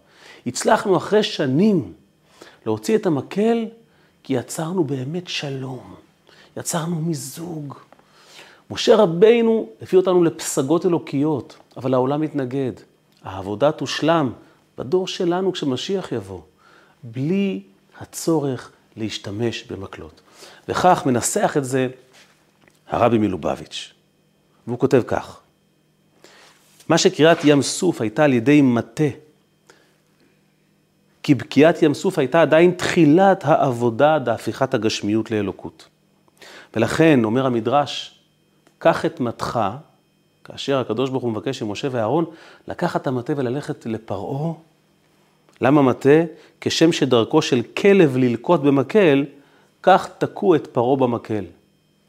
הצלחנו 0.47 0.97
אחרי 0.97 1.23
שנים 1.23 1.93
להוציא 2.65 2.95
את 2.95 3.05
המקל, 3.05 3.65
כי 4.23 4.33
יצרנו 4.33 4.83
באמת 4.83 5.27
שלום. 5.27 5.95
יצרנו 6.57 6.95
מיזוג. 6.95 7.73
משה 8.71 8.95
רבינו 8.95 9.67
הביא 9.81 9.99
אותנו 9.99 10.23
לפסגות 10.23 10.85
אלוקיות, 10.85 11.57
אבל 11.77 11.93
העולם 11.93 12.21
מתנגד. 12.21 12.73
העבודה 13.23 13.71
תושלם 13.71 14.31
בדור 14.77 15.07
שלנו 15.07 15.51
כשמשיח 15.51 16.11
יבוא, 16.11 16.41
בלי 17.03 17.61
הצורך 17.99 18.71
להשתמש 18.97 19.63
במקלות. 19.63 20.21
וכך 20.69 21.03
מנסח 21.05 21.53
את 21.57 21.65
זה 21.65 21.87
הרבי 22.91 23.17
מלובביץ', 23.17 23.93
והוא 24.67 24.79
כותב 24.79 25.01
כך: 25.07 25.39
מה 26.89 26.97
שקריאת 26.97 27.37
ים 27.43 27.61
סוף 27.61 28.01
הייתה 28.01 28.23
על 28.23 28.33
ידי 28.33 28.61
מטה, 28.61 29.03
כי 31.23 31.35
בקיעת 31.35 31.83
ים 31.83 31.93
סוף 31.93 32.19
הייתה 32.19 32.41
עדיין 32.41 32.71
תחילת 32.71 33.45
העבודה 33.45 34.19
בהפיכת 34.19 34.73
הגשמיות 34.73 35.31
לאלוקות. 35.31 35.87
ולכן, 36.75 37.23
אומר 37.23 37.45
המדרש, 37.45 38.19
קח 38.77 39.05
את 39.05 39.19
מטך, 39.19 39.59
כאשר 40.43 40.79
הקדוש 40.79 41.09
ברוך 41.09 41.23
הוא 41.23 41.31
מבקש 41.31 41.61
ממשה 41.61 41.87
ואהרון 41.91 42.25
לקחת 42.67 43.01
את 43.01 43.07
המטה 43.07 43.33
וללכת 43.37 43.85
לפרעה. 43.85 44.53
למה 45.61 45.81
מטה? 45.81 46.23
כשם 46.61 46.91
שדרכו 46.91 47.41
של 47.41 47.61
כלב 47.77 48.17
ללקוט 48.17 48.61
במקל, 48.61 49.25
כך 49.83 50.09
תקעו 50.17 50.55
את 50.55 50.67
פרעה 50.67 50.95
במקל. 50.95 51.43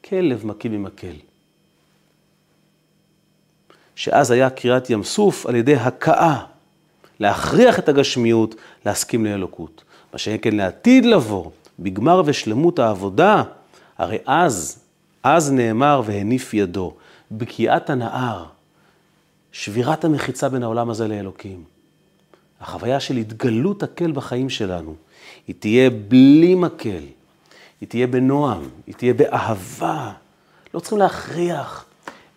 כלב 0.09 0.45
מקיא 0.45 0.69
ממקל. 0.69 1.15
שאז 3.95 4.31
היה 4.31 4.49
קריאת 4.49 4.89
ים 4.89 5.03
סוף 5.03 5.45
על 5.45 5.55
ידי 5.55 5.75
הכאה, 5.75 6.45
להכריח 7.19 7.79
את 7.79 7.89
הגשמיות 7.89 8.55
להסכים 8.85 9.25
לאלוקות. 9.25 9.83
מה 10.13 10.19
שאין 10.19 10.37
כן 10.41 10.55
לעתיד 10.55 11.05
לבוא, 11.05 11.51
בגמר 11.79 12.21
ושלמות 12.25 12.79
העבודה, 12.79 13.43
הרי 13.97 14.17
אז, 14.25 14.79
אז 15.23 15.51
נאמר 15.51 16.01
והניף 16.05 16.53
ידו, 16.53 16.93
בקיעת 17.31 17.89
הנהר, 17.89 18.45
שבירת 19.51 20.05
המחיצה 20.05 20.49
בין 20.49 20.63
העולם 20.63 20.89
הזה 20.89 21.07
לאלוקים. 21.07 21.63
החוויה 22.61 22.99
של 22.99 23.17
התגלות 23.17 23.83
הקל 23.83 24.11
בחיים 24.11 24.49
שלנו, 24.49 24.95
היא 25.47 25.55
תהיה 25.59 25.89
בלי 25.89 26.55
מקל, 26.55 27.03
היא 27.83 27.89
תהיה 27.89 28.07
בנועם, 28.07 28.69
היא 28.87 28.95
תהיה 28.95 29.13
באהבה. 29.13 30.13
לא 30.73 30.79
צריכים 30.79 30.99
להכריח, 30.99 31.85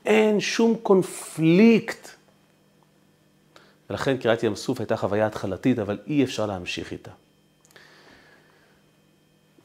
אין 0.06 0.40
שום 0.40 0.76
קונפליקט. 0.82 2.08
ולכן 3.90 4.16
קריאת 4.16 4.42
ים 4.42 4.56
סוף 4.56 4.80
הייתה 4.80 4.96
חוויה 4.96 5.26
התחלתית, 5.26 5.78
אבל 5.78 5.98
אי 6.06 6.24
אפשר 6.24 6.46
להמשיך 6.46 6.92
איתה. 6.92 7.10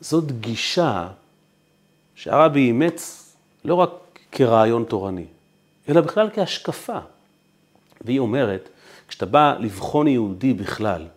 זאת 0.01 0.41
גישה 0.41 1.07
שהרבי 2.15 2.59
אימץ 2.59 3.33
לא 3.65 3.75
רק 3.75 3.89
כרעיון 4.31 4.83
תורני, 4.83 5.25
אלא 5.89 6.01
בכלל 6.01 6.29
כהשקפה. 6.33 6.99
והיא 8.01 8.19
אומרת, 8.19 8.69
כשאתה 9.07 9.25
בא 9.25 9.55
לבחון 9.59 10.07
יהודי 10.07 10.53
בכלל, 10.53 11.07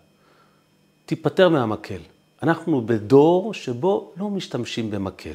תיפטר 1.06 1.48
מהמקל. 1.48 2.00
אנחנו 2.42 2.86
בדור 2.86 3.54
שבו 3.54 4.12
לא 4.16 4.30
משתמשים 4.30 4.90
במקל. 4.90 5.34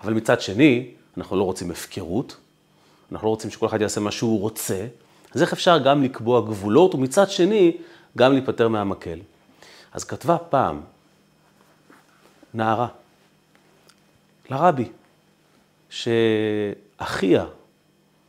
אבל 0.00 0.12
מצד 0.12 0.40
שני, 0.40 0.90
אנחנו 1.16 1.36
לא 1.36 1.44
רוצים 1.44 1.70
הפקרות, 1.70 2.36
אנחנו 3.12 3.26
לא 3.26 3.30
רוצים 3.30 3.50
שכל 3.50 3.66
אחד 3.66 3.80
יעשה 3.80 4.00
מה 4.00 4.10
שהוא 4.10 4.40
רוצה, 4.40 4.86
אז 5.34 5.42
איך 5.42 5.52
אפשר 5.52 5.78
גם 5.78 6.02
לקבוע 6.02 6.40
גבולות, 6.40 6.94
ומצד 6.94 7.30
שני, 7.30 7.76
גם 8.18 8.32
להיפטר 8.32 8.68
מהמקל? 8.68 9.18
אז 9.92 10.04
כתבה 10.04 10.38
פעם 10.38 10.80
נערה 12.54 12.88
לרבי, 14.50 14.88
שאחיה 15.90 17.44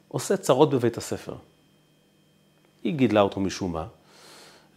עושה 0.07 0.37
צרות 0.37 0.69
בבית 0.69 0.97
הספר. 0.97 1.35
היא 2.83 2.93
גידלה 2.93 3.21
אותו 3.21 3.39
משום 3.39 3.71
מה, 3.71 3.85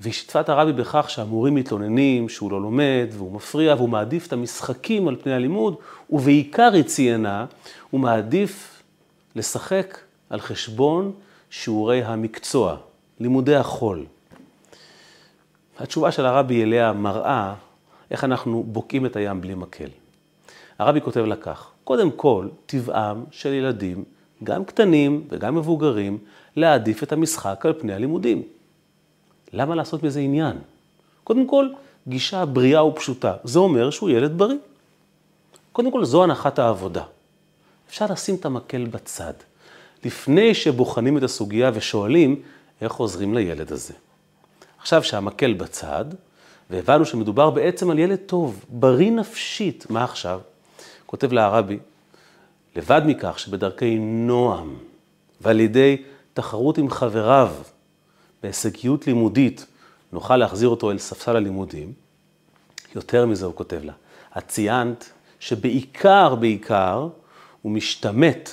והיא 0.01 0.13
שיתפה 0.13 0.41
את 0.41 0.49
הרבי 0.49 0.73
בכך 0.73 1.11
שהמורים 1.11 1.55
מתלוננים 1.55 2.29
שהוא 2.29 2.51
לא 2.51 2.63
לומד 2.63 3.07
והוא 3.13 3.33
מפריע 3.33 3.75
והוא 3.75 3.89
מעדיף 3.89 4.27
את 4.27 4.33
המשחקים 4.33 5.09
על 5.09 5.17
פני 5.17 5.33
הלימוד, 5.33 5.77
ובעיקר 6.11 6.71
היא 6.73 6.83
ציינה, 6.83 7.47
הוא 7.91 8.01
מעדיף 8.01 8.83
לשחק 9.37 9.99
על 10.31 10.41
חשבון 10.41 11.13
שיעורי 11.51 12.03
המקצוע, 12.03 12.77
לימודי 13.21 13.57
החול. 13.57 14.05
התשובה 15.79 16.13
של 16.13 16.27
הרבי 16.27 16.63
אליה 16.63 16.93
מראה 16.93 17.55
איך 18.11 18.25
אנחנו 18.25 18.63
בוקעים 18.63 19.07
את 19.07 19.17
הים 19.17 19.41
בלי 19.41 19.55
מקל. 19.55 19.89
הרבי 20.79 21.01
כותב 21.01 21.21
לה 21.21 21.37
כך, 21.37 21.71
קודם 21.85 22.11
כל, 22.11 22.49
טבעם 22.67 23.25
של 23.31 23.53
ילדים, 23.53 24.05
גם 24.45 24.65
קטנים 24.65 25.25
וגם 25.31 25.55
מבוגרים, 25.55 26.19
להעדיף 26.57 27.03
את 27.03 27.13
המשחק 27.13 27.67
על 27.67 27.73
פני 27.73 27.95
הלימודים. 27.95 28.43
למה 29.55 29.75
לעשות 29.75 30.03
מזה 30.03 30.21
עניין? 30.21 30.57
קודם 31.25 31.47
כל, 31.47 31.69
גישה 32.09 32.45
בריאה 32.45 32.85
ופשוטה. 32.85 33.35
זה 33.45 33.59
אומר 33.59 33.91
שהוא 33.91 34.11
ילד 34.11 34.39
בריא. 34.39 34.57
קודם 35.73 35.91
כל, 35.91 36.05
זו 36.05 36.25
הנחת 36.25 36.59
העבודה. 36.59 37.03
אפשר 37.89 38.07
לשים 38.11 38.35
את 38.35 38.45
המקל 38.45 38.85
בצד, 38.85 39.33
לפני 40.05 40.55
שבוחנים 40.55 41.19
את 41.19 41.23
הסוגיה 41.23 41.71
ושואלים 41.75 42.43
איך 42.81 42.95
עוזרים 42.95 43.35
לילד 43.35 43.73
הזה. 43.73 43.95
עכשיו 44.79 45.05
שהמקל 45.05 45.53
בצד, 45.53 46.05
והבנו 46.71 47.05
שמדובר 47.05 47.51
בעצם 47.51 47.91
על 47.91 47.99
ילד 47.99 48.19
טוב, 48.27 48.65
בריא 48.69 49.11
נפשית, 49.11 49.87
מה 49.91 50.05
עכשיו? 50.05 50.41
כותב 51.07 51.33
לה 51.33 51.45
הרבי, 51.45 51.79
לבד 52.77 53.03
מכך 53.07 53.39
שבדרכי 53.39 53.99
נועם 53.99 54.77
ועל 55.41 55.61
ידי 55.61 56.03
תחרות 56.35 56.79
עם 56.79 56.91
חבריו 56.91 57.53
בהישגיות 58.45 59.07
לימודית 59.07 59.67
נוכל 60.13 60.37
להחזיר 60.37 60.69
אותו 60.69 60.91
אל 60.91 60.99
ספסל 60.99 61.37
הלימודים, 61.37 61.93
יותר 62.95 63.27
מזה 63.27 63.47
הוא 63.47 63.55
כותב 63.55 63.81
לה, 63.85 63.93
את 64.39 64.49
ציינת 64.49 65.11
שבעיקר, 65.41 66.35
בעיקר, 66.35 67.09
הוא 67.63 67.73
משתמט 67.73 68.51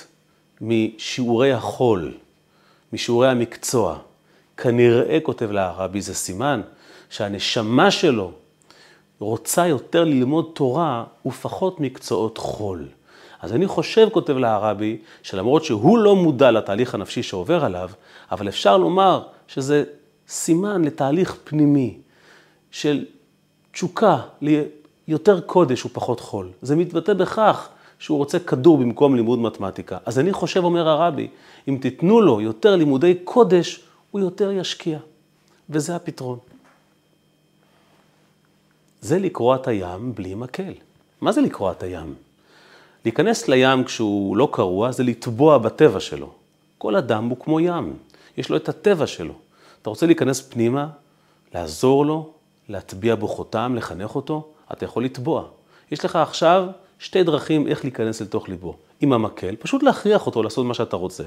משיעורי 0.60 1.52
החול, 1.52 2.14
משיעורי 2.92 3.28
המקצוע. 3.28 3.98
כנראה, 4.56 5.18
כותב 5.22 5.50
לה 5.50 5.66
הרבי, 5.68 6.00
זה 6.00 6.14
סימן 6.14 6.60
שהנשמה 7.10 7.90
שלו 7.90 8.32
רוצה 9.18 9.66
יותר 9.66 10.04
ללמוד 10.04 10.50
תורה 10.54 11.04
ופחות 11.26 11.80
מקצועות 11.80 12.38
חול. 12.38 12.88
אז 13.42 13.52
אני 13.52 13.66
חושב, 13.66 14.08
כותב 14.12 14.36
לה 14.36 14.54
הרבי, 14.54 14.98
שלמרות 15.22 15.64
שהוא 15.64 15.98
לא 15.98 16.16
מודע 16.16 16.50
לתהליך 16.50 16.94
הנפשי 16.94 17.22
שעובר 17.22 17.64
עליו, 17.64 17.90
אבל 18.32 18.48
אפשר 18.48 18.76
לומר 18.76 19.22
שזה 19.48 19.84
סימן 20.28 20.84
לתהליך 20.84 21.36
פנימי 21.44 21.98
של 22.70 23.04
תשוקה 23.72 24.18
ליותר 25.08 25.40
קודש 25.40 25.84
ופחות 25.86 26.20
חול. 26.20 26.48
זה 26.62 26.76
מתבטא 26.76 27.14
בכך 27.14 27.68
שהוא 27.98 28.18
רוצה 28.18 28.38
כדור 28.38 28.78
במקום 28.78 29.16
לימוד 29.16 29.38
מתמטיקה. 29.38 29.98
אז 30.06 30.18
אני 30.18 30.32
חושב, 30.32 30.64
אומר 30.64 30.88
הרבי, 30.88 31.28
אם 31.68 31.78
תיתנו 31.80 32.20
לו 32.20 32.40
יותר 32.40 32.76
לימודי 32.76 33.14
קודש, 33.24 33.80
הוא 34.10 34.20
יותר 34.20 34.50
ישקיע. 34.50 34.98
וזה 35.70 35.96
הפתרון. 35.96 36.38
זה 39.00 39.18
לקרוע 39.18 39.56
את 39.56 39.68
הים 39.68 40.14
בלי 40.14 40.34
מקל. 40.34 40.72
מה 41.20 41.32
זה 41.32 41.40
לקרוע 41.40 41.72
את 41.72 41.82
הים? 41.82 42.14
להיכנס 43.04 43.48
לים 43.48 43.84
כשהוא 43.84 44.36
לא 44.36 44.48
קרוע 44.52 44.92
זה 44.92 45.02
לטבוע 45.02 45.58
בטבע 45.58 46.00
שלו. 46.00 46.30
כל 46.78 46.96
אדם 46.96 47.28
הוא 47.28 47.38
כמו 47.40 47.60
ים, 47.60 47.96
יש 48.36 48.50
לו 48.50 48.56
את 48.56 48.68
הטבע 48.68 49.06
שלו. 49.06 49.34
אתה 49.82 49.90
רוצה 49.90 50.06
להיכנס 50.06 50.40
פנימה, 50.40 50.88
לעזור 51.54 52.06
לו, 52.06 52.30
להטביע 52.68 53.14
בו 53.14 53.28
חותם, 53.28 53.74
לחנך 53.76 54.14
אותו, 54.14 54.48
אתה 54.72 54.84
יכול 54.84 55.04
לטבוע. 55.04 55.44
יש 55.90 56.04
לך 56.04 56.16
עכשיו 56.16 56.68
שתי 56.98 57.22
דרכים 57.22 57.68
איך 57.68 57.84
להיכנס 57.84 58.22
לתוך 58.22 58.48
ליבו. 58.48 58.76
עם 59.00 59.12
המקל, 59.12 59.56
פשוט 59.56 59.82
להכריח 59.82 60.26
אותו 60.26 60.42
לעשות 60.42 60.66
מה 60.66 60.74
שאתה 60.74 60.96
רוצה. 60.96 61.24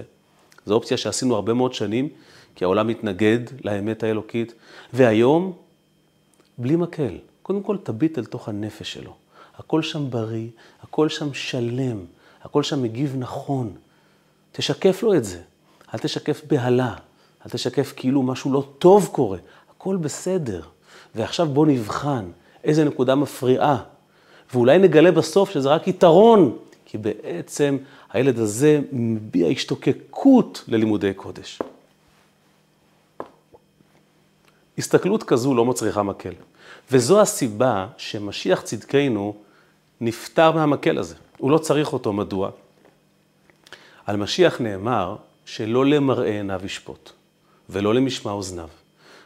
זו 0.65 0.73
אופציה 0.73 0.97
שעשינו 0.97 1.35
הרבה 1.35 1.53
מאוד 1.53 1.73
שנים, 1.73 2.09
כי 2.55 2.63
העולם 2.63 2.87
מתנגד 2.87 3.39
לאמת 3.63 4.03
האלוקית, 4.03 4.53
והיום, 4.93 5.53
בלי 6.57 6.75
מקל. 6.75 7.17
קודם 7.41 7.63
כל 7.63 7.77
תביט 7.83 8.17
אל 8.17 8.25
תוך 8.25 8.49
הנפש 8.49 8.93
שלו. 8.93 9.13
הכל 9.57 9.81
שם 9.81 10.09
בריא, 10.09 10.47
הכל 10.87 11.09
שם 11.09 11.33
שלם, 11.33 11.97
הכל 12.43 12.63
שם 12.63 12.83
מגיב 12.83 13.15
נכון. 13.19 13.73
תשקף 14.51 15.03
לו 15.03 15.13
את 15.13 15.23
זה. 15.25 15.41
אל 15.93 15.99
תשקף 15.99 16.41
בהלה, 16.47 16.95
אל 17.45 17.51
תשקף 17.51 17.93
כאילו 17.95 18.23
משהו 18.23 18.53
לא 18.53 18.67
טוב 18.79 19.09
קורה. 19.11 19.37
הכל 19.75 19.95
בסדר. 19.95 20.61
ועכשיו 21.15 21.47
בוא 21.47 21.65
נבחן 21.65 22.25
איזה 22.63 22.83
נקודה 22.83 23.15
מפריעה. 23.15 23.83
ואולי 24.53 24.77
נגלה 24.77 25.11
בסוף 25.11 25.49
שזה 25.49 25.69
רק 25.69 25.87
יתרון, 25.87 26.57
כי 26.85 26.97
בעצם 26.97 27.77
הילד 28.13 28.39
הזה 28.39 28.79
מביע 28.91 29.47
השתוקקות 29.47 30.63
ללימודי 30.67 31.13
קודש. 31.13 31.59
הסתכלות 34.77 35.23
כזו 35.23 35.53
לא 35.53 35.65
מצריכה 35.65 36.03
מקל. 36.03 36.33
וזו 36.91 37.21
הסיבה 37.21 37.87
שמשיח 37.97 38.61
צדקנו 38.61 39.35
נפטר 40.01 40.51
מהמקל 40.51 40.97
הזה. 40.97 41.15
הוא 41.37 41.51
לא 41.51 41.57
צריך 41.57 41.93
אותו, 41.93 42.13
מדוע? 42.13 42.49
על 44.05 44.15
משיח 44.15 44.61
נאמר 44.61 45.15
שלא 45.45 45.85
למראה 45.85 46.31
עיניו 46.31 46.61
ישפוט, 46.63 47.11
ולא 47.69 47.93
למשמע 47.93 48.31
אוזניו. 48.31 48.69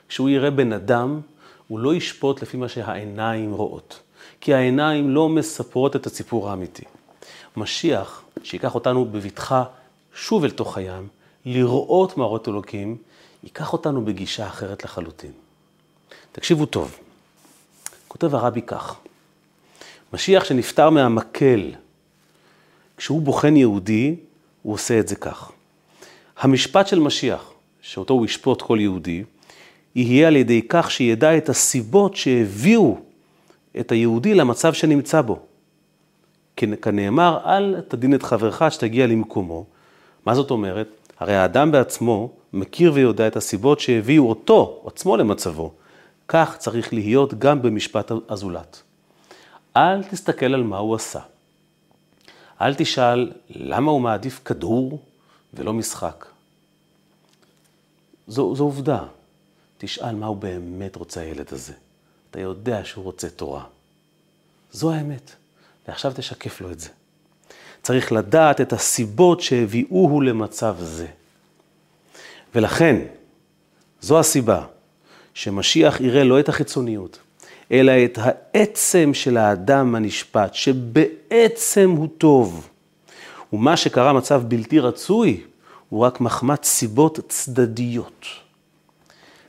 כשהוא 0.09 0.29
יראה 0.29 0.51
בן 0.51 0.73
אדם, 0.73 1.19
הוא 1.67 1.79
לא 1.79 1.95
ישפוט 1.95 2.41
לפי 2.41 2.57
מה 2.57 2.69
שהעיניים 2.69 3.53
רואות. 3.53 3.99
כי 4.41 4.53
העיניים 4.53 5.09
לא 5.09 5.29
מספרות 5.29 5.95
את 5.95 6.05
הסיפור 6.05 6.49
האמיתי. 6.49 6.83
משיח, 7.57 8.23
שיקח 8.43 8.75
אותנו 8.75 9.05
בבטחה 9.05 9.63
שוב 10.13 10.43
אל 10.43 10.51
תוך 10.51 10.77
הים, 10.77 11.07
לראות 11.45 12.17
מראות 12.17 12.47
אלוקים, 12.47 12.97
ייקח 13.43 13.73
אותנו 13.73 14.05
בגישה 14.05 14.47
אחרת 14.47 14.83
לחלוטין. 14.83 15.31
תקשיבו 16.31 16.65
טוב, 16.65 16.97
כותב 18.07 18.35
הרבי 18.35 18.61
כך, 18.61 18.95
משיח 20.13 20.43
שנפטר 20.43 20.89
מהמקל, 20.89 21.71
כשהוא 22.97 23.21
בוחן 23.21 23.55
יהודי, 23.55 24.15
הוא 24.61 24.73
עושה 24.73 24.99
את 24.99 25.07
זה 25.07 25.15
כך. 25.15 25.51
המשפט 26.39 26.87
של 26.87 26.99
משיח, 26.99 27.51
שאותו 27.81 28.13
הוא 28.13 28.25
ישפוט 28.25 28.61
כל 28.61 28.77
יהודי, 28.81 29.23
יהיה 29.95 30.27
על 30.27 30.35
ידי 30.35 30.61
כך 30.69 30.91
שידע 30.91 31.37
את 31.37 31.49
הסיבות 31.49 32.15
שהביאו 32.15 32.97
את 33.79 33.91
היהודי 33.91 34.33
למצב 34.33 34.73
שנמצא 34.73 35.21
בו. 35.21 35.39
כנאמר, 36.81 37.39
אל 37.45 37.81
תדין 37.87 38.15
את 38.15 38.23
חברך 38.23 38.63
שתגיע 38.69 39.07
למקומו. 39.07 39.65
מה 40.25 40.35
זאת 40.35 40.51
אומרת? 40.51 40.87
הרי 41.19 41.35
האדם 41.35 41.71
בעצמו 41.71 42.31
מכיר 42.53 42.93
ויודע 42.93 43.27
את 43.27 43.35
הסיבות 43.35 43.79
שהביאו 43.79 44.29
אותו, 44.29 44.81
עצמו 44.85 45.17
למצבו. 45.17 45.71
כך 46.27 46.57
צריך 46.57 46.93
להיות 46.93 47.39
גם 47.39 47.61
במשפט 47.61 48.11
הזולת. 48.29 48.81
אל 49.77 50.03
תסתכל 50.03 50.53
על 50.53 50.63
מה 50.63 50.77
הוא 50.77 50.95
עשה. 50.95 51.19
אל 52.61 52.75
תשאל 52.75 53.31
למה 53.49 53.91
הוא 53.91 54.01
מעדיף 54.01 54.39
כדור 54.45 55.01
ולא 55.53 55.73
משחק. 55.73 56.25
זו, 58.27 58.55
זו 58.55 58.63
עובדה. 58.63 59.03
תשאל 59.77 60.15
מה 60.15 60.25
הוא 60.25 60.37
באמת 60.37 60.95
רוצה 60.95 61.21
הילד 61.21 61.47
הזה. 61.51 61.73
אתה 62.31 62.39
יודע 62.39 62.85
שהוא 62.85 63.03
רוצה 63.03 63.29
תורה. 63.29 63.63
זו 64.71 64.91
האמת. 64.91 65.31
ועכשיו 65.87 66.11
תשקף 66.15 66.61
לו 66.61 66.71
את 66.71 66.79
זה. 66.79 66.89
צריך 67.81 68.11
לדעת 68.11 68.61
את 68.61 68.73
הסיבות 68.73 69.41
שהביאוהו 69.41 70.21
למצב 70.21 70.75
זה. 70.79 71.07
ולכן, 72.55 72.95
זו 74.01 74.19
הסיבה 74.19 74.65
שמשיח 75.33 76.01
יראה 76.01 76.23
לא 76.23 76.39
את 76.39 76.49
החיצוניות, 76.49 77.19
אלא 77.71 77.91
את 78.05 78.17
העצם 78.21 79.13
של 79.13 79.37
האדם 79.37 79.95
הנשפט, 79.95 80.53
שבעצם 80.53 81.89
הוא 81.89 82.07
טוב. 82.17 82.69
ומה 83.53 83.77
שקרה 83.77 84.13
מצב 84.13 84.43
בלתי 84.47 84.79
רצוי, 84.79 85.43
הוא 85.89 86.01
רק 86.01 86.21
מחמת 86.21 86.63
סיבות 86.63 87.19
צדדיות. 87.27 88.25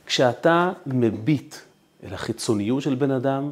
כשאתה 0.05 0.71
מביט 0.85 1.55
אל 2.03 2.13
החיצוניות 2.13 2.81
של 2.81 2.95
בן 2.95 3.11
אדם, 3.11 3.51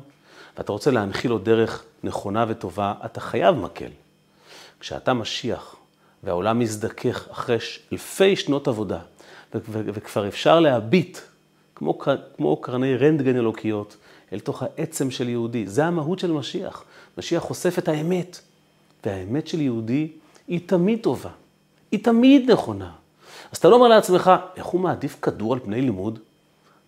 ואתה 0.57 0.71
רוצה 0.71 0.91
להנחיל 0.91 1.31
לו 1.31 1.38
דרך 1.38 1.83
נכונה 2.03 2.45
וטובה, 2.47 2.93
אתה 3.05 3.21
חייב 3.21 3.55
מקל. 3.55 3.89
כשאתה 4.79 5.13
משיח 5.13 5.75
והעולם 6.23 6.59
מזדכך 6.59 7.27
אחרי 7.31 7.57
אלפי 7.93 8.35
שנות 8.35 8.67
עבודה, 8.67 8.99
וכבר 9.53 10.27
אפשר 10.27 10.59
להביט, 10.59 11.17
כמו, 11.75 11.99
כמו 12.38 12.57
קרני 12.57 12.95
רנטגן 12.95 13.35
אלוקיות, 13.35 13.97
אל 14.33 14.39
תוך 14.39 14.63
העצם 14.63 15.12
של 15.12 15.29
יהודי. 15.29 15.67
זה 15.67 15.86
המהות 15.86 16.19
של 16.19 16.31
משיח. 16.31 16.83
משיח 17.17 17.43
חושף 17.43 17.79
את 17.79 17.88
האמת, 17.88 18.39
והאמת 19.05 19.48
של 19.48 19.62
יהודי 19.62 20.07
היא 20.48 20.59
תמיד 20.65 21.00
טובה, 21.01 21.29
היא 21.91 22.03
תמיד 22.03 22.51
נכונה. 22.51 22.91
אז 23.51 23.57
אתה 23.57 23.69
לא 23.69 23.75
אומר 23.75 23.88
לעצמך, 23.88 24.31
איך 24.55 24.65
הוא 24.65 24.81
מעדיף 24.81 25.17
כדור 25.21 25.53
על 25.53 25.59
פני 25.59 25.81
לימוד? 25.81 26.19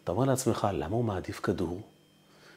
אתה 0.03 0.11
אומר 0.11 0.25
לעצמך, 0.25 0.67
למה 0.73 0.95
הוא 0.95 1.03
מעדיף 1.03 1.39
כדור? 1.39 1.81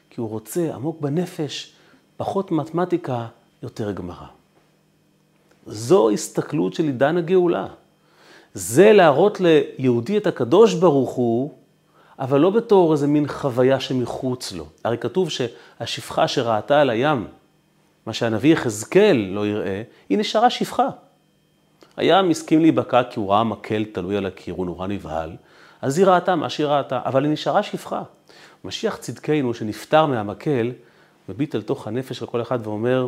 כי 0.09 0.21
הוא 0.21 0.29
רוצה 0.29 0.75
עמוק 0.75 1.01
בנפש, 1.01 1.73
פחות 2.17 2.51
מתמטיקה, 2.51 3.27
יותר 3.63 3.91
גמרא. 3.91 4.27
זו 5.67 6.09
הסתכלות 6.09 6.73
של 6.73 6.83
עידן 6.83 7.17
הגאולה. 7.17 7.67
זה 8.53 8.91
להראות 8.93 9.37
ליהודי 9.39 10.17
את 10.17 10.27
הקדוש 10.27 10.73
ברוך 10.73 11.09
הוא, 11.09 11.53
אבל 12.19 12.39
לא 12.39 12.49
בתור 12.49 12.91
איזה 12.91 13.07
מין 13.07 13.27
חוויה 13.27 13.79
שמחוץ 13.79 14.51
לו. 14.53 14.65
הרי 14.83 14.97
כתוב 14.97 15.29
שהשפחה 15.29 16.27
שראתה 16.27 16.81
על 16.81 16.89
הים, 16.89 17.27
מה 18.05 18.13
שהנביא 18.13 18.53
יחזקאל 18.53 19.27
לא 19.31 19.47
יראה, 19.47 19.81
היא 20.09 20.17
נשארה 20.17 20.49
שפחה. 20.49 20.87
הים 21.97 22.29
הסכים 22.29 22.61
להיבקע 22.61 23.03
כי 23.03 23.19
הוא 23.19 23.31
ראה 23.31 23.43
מקל 23.43 23.85
תלוי 23.91 24.17
על 24.17 24.25
הקיר, 24.25 24.53
הוא 24.53 24.65
נורא 24.65 24.87
נבהל, 24.87 25.31
אז 25.81 25.97
היא 25.97 26.05
ראתה 26.07 26.35
מה 26.35 26.49
שהיא 26.49 26.67
ראתה, 26.67 26.99
אבל 27.05 27.23
היא 27.23 27.33
נשארה 27.33 27.63
שפחה. 27.63 28.03
משיח 28.65 28.95
צדקנו 28.95 29.53
שנפטר 29.53 30.05
מהמקל, 30.05 30.71
מביט 31.29 31.55
אל 31.55 31.61
תוך 31.61 31.87
הנפש 31.87 32.17
של 32.17 32.25
כל 32.25 32.41
אחד 32.41 32.67
ואומר, 32.67 33.07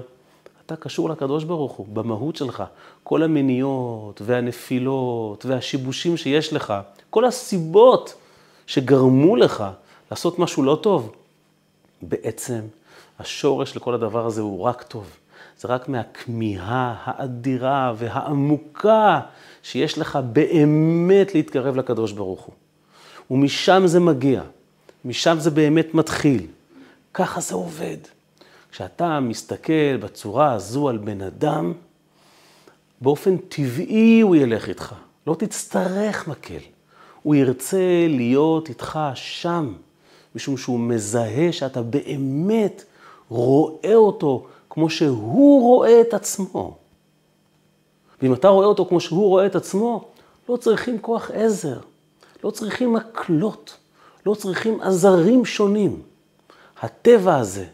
אתה 0.66 0.76
קשור 0.76 1.10
לקדוש 1.10 1.44
ברוך 1.44 1.72
הוא, 1.72 1.88
במהות 1.94 2.36
שלך. 2.36 2.64
כל 3.04 3.24
המניות 3.24 4.22
והנפילות 4.26 5.46
והשיבושים 5.46 6.18
שיש 6.18 6.54
לך, 6.54 6.74
כל 7.10 7.26
הסיבות 7.26 8.16
שגרמו 8.68 9.36
לך 9.36 9.64
לעשות 10.12 10.40
משהו 10.40 10.64
לא 10.64 10.80
טוב, 10.84 11.16
בעצם 12.02 12.60
השורש 13.20 13.76
לכל 13.76 13.94
הדבר 13.94 14.26
הזה 14.26 14.42
הוא 14.42 14.64
רק 14.64 14.84
טוב. 14.84 15.10
זה 15.60 15.68
רק 15.68 15.90
מהכמיהה 15.90 16.96
האדירה 17.04 17.94
והעמוקה 17.98 19.20
שיש 19.64 19.98
לך 19.98 20.20
באמת 20.34 21.36
להתקרב 21.36 21.76
לקדוש 21.76 22.12
ברוך 22.12 22.42
הוא. 22.42 22.56
ומשם 23.32 23.84
זה 23.86 24.00
מגיע, 24.00 24.42
משם 25.06 25.36
זה 25.40 25.52
באמת 25.52 25.94
מתחיל. 25.94 26.48
ככה 27.14 27.42
זה 27.42 27.56
עובד. 27.56 27.98
כשאתה 28.72 29.20
מסתכל 29.20 29.98
בצורה 29.98 30.54
הזו 30.54 30.90
על 30.90 30.98
בן 30.98 31.22
אדם, 31.22 31.74
באופן 33.02 33.38
טבעי 33.38 34.22
הוא 34.22 34.36
ילך 34.36 34.70
איתך, 34.70 34.96
לא 35.28 35.36
תצטרך 35.40 36.28
מקל. 36.28 36.77
הוא 37.24 37.36
ירצה 37.36 38.06
להיות 38.10 38.70
איתך 38.70 39.00
שם, 39.14 39.74
משום 40.36 40.58
שהוא 40.58 40.80
מזהה 40.80 41.52
שאתה 41.52 41.82
באמת 41.82 42.84
רואה 43.30 43.96
אותו 43.96 44.48
כמו 44.70 44.90
שהוא 44.90 45.62
רואה 45.62 46.02
את 46.02 46.14
עצמו. 46.14 46.78
ואם 48.22 48.34
אתה 48.34 48.48
רואה 48.48 48.66
אותו 48.66 48.86
כמו 48.86 49.00
שהוא 49.00 49.30
רואה 49.30 49.46
את 49.46 49.56
עצמו, 49.56 50.08
לא 50.50 50.58
צריכים 50.58 51.00
כוח 51.00 51.32
עזר, 51.32 51.80
לא 52.44 52.52
צריכים 52.52 52.94
מקלות, 52.94 53.78
לא 54.26 54.34
צריכים 54.34 54.82
עזרים 54.82 55.46
שונים. 55.46 56.02
הטבע 56.82 57.38
הזה 57.38 57.66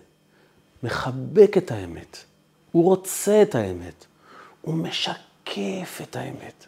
מחבק 0.83 1.57
את 1.57 1.71
האמת, 1.71 2.17
הוא 2.71 2.83
רוצה 2.83 3.41
את 3.41 3.55
האמת, 3.55 4.05
הוא 4.61 4.73
משקף 4.73 5.99
את 6.03 6.15
האמת. 6.15 6.65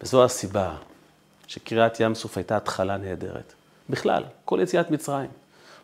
וזו 0.00 0.24
הסיבה 0.24 0.76
שקריעת 1.46 2.00
ים 2.00 2.14
סוף 2.14 2.36
הייתה 2.36 2.56
התחלה 2.56 2.96
נהדרת. 2.96 3.52
בכלל, 3.90 4.22
כל 4.44 4.58
יציאת 4.62 4.90
מצרים. 4.90 5.30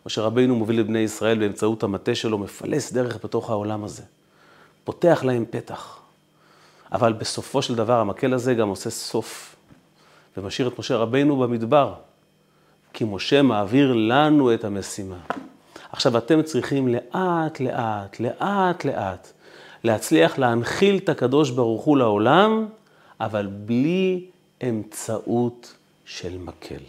משה 0.06 0.22
רבינו 0.22 0.56
מוביל 0.56 0.80
את 0.80 0.86
בני 0.86 0.98
ישראל 0.98 1.38
באמצעות 1.38 1.82
המטה 1.82 2.14
שלו, 2.14 2.38
מפלס 2.38 2.92
דרך 2.92 3.24
בתוך 3.24 3.50
העולם 3.50 3.84
הזה. 3.84 4.02
פותח 4.84 5.20
להם 5.24 5.44
פתח. 5.50 5.98
אבל 6.92 7.12
בסופו 7.12 7.62
של 7.62 7.74
דבר 7.74 8.00
המקל 8.00 8.34
הזה 8.34 8.54
גם 8.54 8.68
עושה 8.68 8.90
סוף, 8.90 9.56
ומשאיר 10.36 10.68
את 10.68 10.78
משה 10.78 10.96
רבינו 10.96 11.36
במדבר, 11.36 11.94
כי 12.92 13.04
משה 13.04 13.42
מעביר 13.42 13.92
לנו 13.92 14.54
את 14.54 14.64
המשימה. 14.64 15.18
עכשיו 15.92 16.18
אתם 16.18 16.42
צריכים 16.42 16.88
לאט 16.88 17.60
לאט, 17.60 18.20
לאט 18.20 18.84
לאט, 18.84 19.32
להצליח 19.84 20.38
להנחיל 20.38 20.96
את 20.96 21.08
הקדוש 21.08 21.50
ברוך 21.50 21.82
הוא 21.82 21.96
לעולם, 21.96 22.66
אבל 23.20 23.46
בלי 23.46 24.26
אמצעות 24.62 25.74
של 26.04 26.38
מקל, 26.38 26.82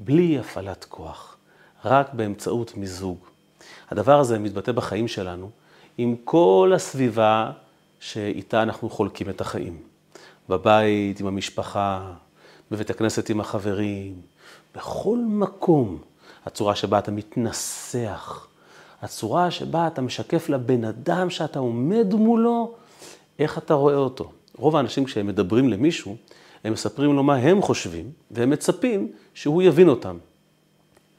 בלי 0.00 0.38
הפעלת 0.38 0.84
כוח, 0.84 1.36
רק 1.84 2.14
באמצעות 2.14 2.76
מיזוג. 2.76 3.18
הדבר 3.90 4.20
הזה 4.20 4.38
מתבטא 4.38 4.72
בחיים 4.72 5.08
שלנו 5.08 5.50
עם 5.98 6.16
כל 6.24 6.72
הסביבה 6.74 7.50
שאיתה 8.00 8.62
אנחנו 8.62 8.90
חולקים 8.90 9.30
את 9.30 9.40
החיים. 9.40 9.76
בבית, 10.48 11.20
עם 11.20 11.26
המשפחה, 11.26 12.12
בבית 12.70 12.90
הכנסת 12.90 13.30
עם 13.30 13.40
החברים, 13.40 14.20
בכל 14.74 15.18
מקום. 15.26 15.98
הצורה 16.46 16.74
שבה 16.74 16.98
אתה 16.98 17.10
מתנסח, 17.10 18.46
הצורה 19.02 19.50
שבה 19.50 19.86
אתה 19.86 20.02
משקף 20.02 20.48
לבן 20.48 20.84
אדם 20.84 21.30
שאתה 21.30 21.58
עומד 21.58 22.14
מולו, 22.14 22.74
איך 23.38 23.58
אתה 23.58 23.74
רואה 23.74 23.94
אותו. 23.94 24.32
רוב 24.56 24.76
האנשים 24.76 25.04
כשהם 25.04 25.26
מדברים 25.26 25.68
למישהו, 25.68 26.16
הם 26.64 26.72
מספרים 26.72 27.12
לו 27.12 27.22
מה 27.22 27.34
הם 27.34 27.62
חושבים, 27.62 28.10
והם 28.30 28.50
מצפים 28.50 29.12
שהוא 29.34 29.62
יבין 29.62 29.88
אותם. 29.88 30.18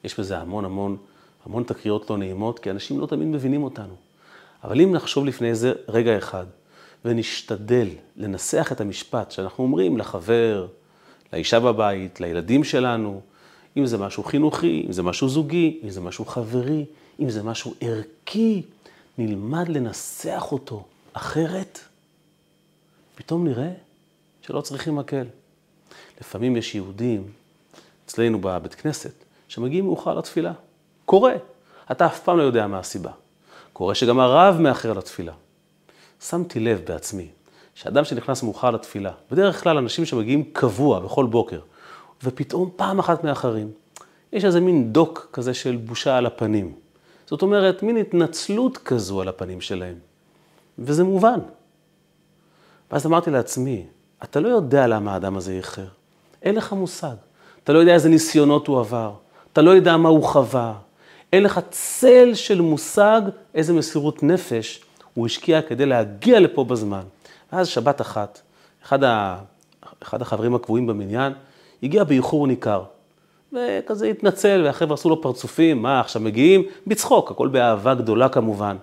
יש 0.04 0.20
בזה 0.20 0.38
המון 0.38 0.66
המון, 0.66 0.98
המון 1.46 1.64
תקריות 1.64 2.10
לא 2.10 2.18
נעימות, 2.18 2.60
כי 2.60 2.72
אנשים 2.72 3.00
לא 3.00 3.06
תמיד 3.06 3.28
מבינים 3.28 3.64
אותנו. 3.64 3.96
אבל 4.64 4.82
אם 4.82 4.94
נחשוב 4.94 5.26
לפני 5.26 5.50
איזה 5.50 5.74
רגע 5.88 6.18
אחד, 6.18 6.46
ונשתדל 7.06 7.88
לנסח 8.18 8.72
את 8.72 8.82
המשפט 8.82 9.32
שאנחנו 9.32 9.64
אומרים 9.64 9.98
לחבר, 9.98 10.68
לאישה 11.34 11.60
בבית, 11.60 12.20
לילדים 12.20 12.64
שלנו, 12.64 13.22
אם 13.78 13.86
זה 13.86 13.98
משהו 13.98 14.24
חינוכי, 14.24 14.84
אם 14.88 14.92
זה 14.92 15.04
משהו 15.04 15.30
זוגי, 15.30 15.80
אם 15.84 15.90
זה 15.90 16.02
משהו 16.02 16.26
חברי, 16.26 16.86
אם 17.20 17.30
זה 17.30 17.44
משהו 17.44 17.74
ערכי, 17.82 18.62
נלמד 19.18 19.70
לנסח 19.70 20.48
אותו 20.52 20.86
אחרת, 21.14 21.80
פתאום 23.16 23.48
נראה 23.48 23.72
שלא 24.48 24.62
צריכים 24.62 24.96
מקל. 24.96 25.26
לפעמים 26.22 26.58
יש 26.58 26.76
יהודים, 26.76 27.32
אצלנו 28.06 28.42
בבית 28.42 28.76
כנסת, 28.76 29.14
שמגיעים 29.48 29.86
מאוחר 29.86 30.14
לתפילה. 30.14 30.54
קורה. 31.06 31.34
אתה 31.92 32.06
אף 32.06 32.20
פעם 32.24 32.38
לא 32.38 32.44
יודע 32.44 32.68
מה 32.68 32.80
הסיבה. 32.80 33.12
קורה 33.74 33.96
שגם 33.96 34.20
הרב 34.20 34.58
מאחר 34.60 34.94
לתפילה. 34.94 35.34
שמתי 36.22 36.60
לב 36.60 36.82
בעצמי, 36.88 37.28
שאדם 37.76 38.06
שנכנס 38.06 38.44
מאוחר 38.44 38.72
לתפילה, 38.72 39.12
בדרך 39.32 39.64
כלל 39.64 39.78
אנשים 39.78 40.06
שמגיעים 40.06 40.44
קבוע 40.54 41.00
בכל 41.00 41.26
בוקר, 41.26 41.60
ופתאום 42.24 42.70
פעם 42.76 43.00
אחת 43.00 43.24
מאחרים, 43.24 43.72
יש 44.34 44.46
איזה 44.46 44.60
מין 44.60 44.94
דוק 44.94 45.30
כזה 45.34 45.54
של 45.54 45.76
בושה 45.76 46.18
על 46.18 46.26
הפנים. 46.26 46.76
זאת 47.26 47.42
אומרת, 47.42 47.84
מין 47.84 47.98
התנצלות 47.98 48.78
כזו 48.78 49.22
על 49.22 49.28
הפנים 49.28 49.62
שלהם. 49.62 49.96
וזה 50.80 51.04
מובן. 51.04 51.40
ואז 52.92 53.06
אמרתי 53.06 53.32
לעצמי, 53.32 53.86
אתה 54.24 54.40
לא 54.40 54.48
יודע 54.48 54.88
למה 54.88 55.14
האדם 55.14 55.38
הזה 55.38 55.52
איחר. 55.52 55.86
אין 56.42 56.56
לך 56.56 56.74
מושג. 56.74 57.16
אתה 57.64 57.74
לא 57.74 57.80
יודע 57.80 57.94
איזה 57.94 58.10
ניסיונות 58.10 58.68
הוא 58.68 58.80
עבר. 58.80 59.12
אתה 59.54 59.62
לא 59.62 59.72
יודע 59.72 59.98
מה 59.98 60.10
הוא 60.10 60.24
חווה. 60.24 60.74
אין 61.34 61.44
לך 61.44 61.60
צל 61.70 62.32
של 62.34 62.62
מושג 62.62 63.22
איזה 63.56 63.74
מסירות 63.74 64.24
נפש 64.24 64.82
הוא 65.14 65.26
השקיע 65.26 65.62
כדי 65.62 65.86
להגיע 65.86 66.40
לפה 66.40 66.64
בזמן. 66.64 67.04
ואז 67.54 67.68
שבת 67.68 68.02
אחת, 68.02 68.42
אחד, 68.84 69.04
ה... 69.04 69.38
אחד 70.04 70.22
החברים 70.22 70.56
הקבועים 70.56 70.88
במניין 70.88 71.34
הגיע 71.84 72.04
באיחור 72.04 72.48
ניכר. 72.48 72.84
וכזה 73.54 74.08
התנצל, 74.08 74.62
והחבר'ה 74.66 74.94
עשו 74.94 75.10
לו 75.10 75.22
פרצופים, 75.22 75.82
מה, 75.82 76.00
עכשיו 76.00 76.22
מגיעים? 76.22 76.64
בצחוק, 76.88 77.32
הכל 77.32 77.48
באהבה 77.48 77.94
גדולה 77.94 78.30
כמובן. 78.30 78.78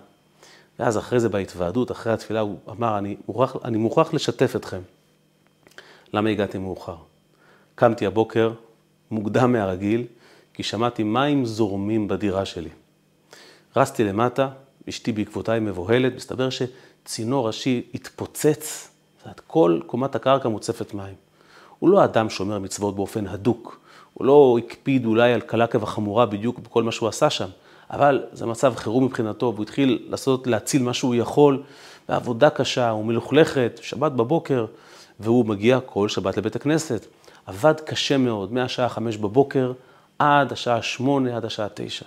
ואז 0.78 0.98
אחרי 0.98 1.20
זה 1.20 1.28
בהתוועדות, 1.28 1.90
אחרי 1.90 2.12
התפילה, 2.12 2.40
הוא 2.40 2.56
אמר, 2.70 2.98
אני 2.98 3.16
מוכרח, 3.28 3.56
אני 3.64 3.78
מוכרח 3.78 4.14
לשתף 4.14 4.56
אתכם. 4.56 4.80
למה 6.12 6.30
הגעתי 6.30 6.58
מאוחר? 6.58 6.96
קמתי 7.74 8.06
הבוקר, 8.06 8.52
מוקדם 9.10 9.52
מהרגיל, 9.52 10.04
כי 10.54 10.62
שמעתי 10.62 11.02
מים 11.02 11.46
זורמים 11.46 12.08
בדירה 12.08 12.44
שלי. 12.44 12.68
רצתי 13.76 14.04
למטה, 14.04 14.48
אשתי 14.88 15.12
בעקבותיי 15.12 15.60
מבוהלת, 15.60 16.14
מסתבר 16.16 16.48
שצינור 16.50 17.46
ראשי 17.46 17.82
התפוצץ, 17.94 18.88
כל 19.46 19.80
קומת 19.86 20.14
הקרקע 20.14 20.48
מוצפת 20.48 20.94
מים. 20.94 21.14
הוא 21.78 21.90
לא 21.90 22.04
אדם 22.04 22.30
שומר 22.30 22.58
מצוות 22.58 22.96
באופן 22.96 23.26
הדוק, 23.26 23.80
הוא 24.14 24.26
לא 24.26 24.58
הקפיד 24.58 25.06
אולי 25.06 25.32
על 25.32 25.40
קלה 25.40 25.66
כבחמורה 25.66 26.26
בדיוק 26.26 26.58
בכל 26.58 26.82
מה 26.82 26.92
שהוא 26.92 27.08
עשה 27.08 27.30
שם, 27.30 27.48
אבל 27.90 28.22
זה 28.32 28.46
מצב 28.46 28.74
חירום 28.76 29.04
מבחינתו, 29.04 29.52
והוא 29.54 29.62
התחיל 29.62 30.06
לעשות, 30.08 30.46
להציל 30.46 30.82
מה 30.82 30.94
שהוא 30.94 31.14
יכול, 31.14 31.62
ועבודה 32.08 32.50
קשה 32.50 32.92
ומלוכלכת, 32.92 33.78
שבת 33.82 34.12
בבוקר, 34.12 34.66
והוא 35.20 35.46
מגיע 35.46 35.80
כל 35.86 36.08
שבת 36.08 36.36
לבית 36.36 36.56
הכנסת. 36.56 37.06
עבד 37.46 37.80
קשה 37.80 38.16
מאוד, 38.16 38.52
מהשעה 38.52 38.88
חמש 38.88 39.16
בבוקר 39.16 39.72
עד 40.18 40.52
השעה 40.52 40.82
שמונה, 40.82 41.36
עד 41.36 41.44
השעה 41.44 41.66
תשע. 41.74 42.06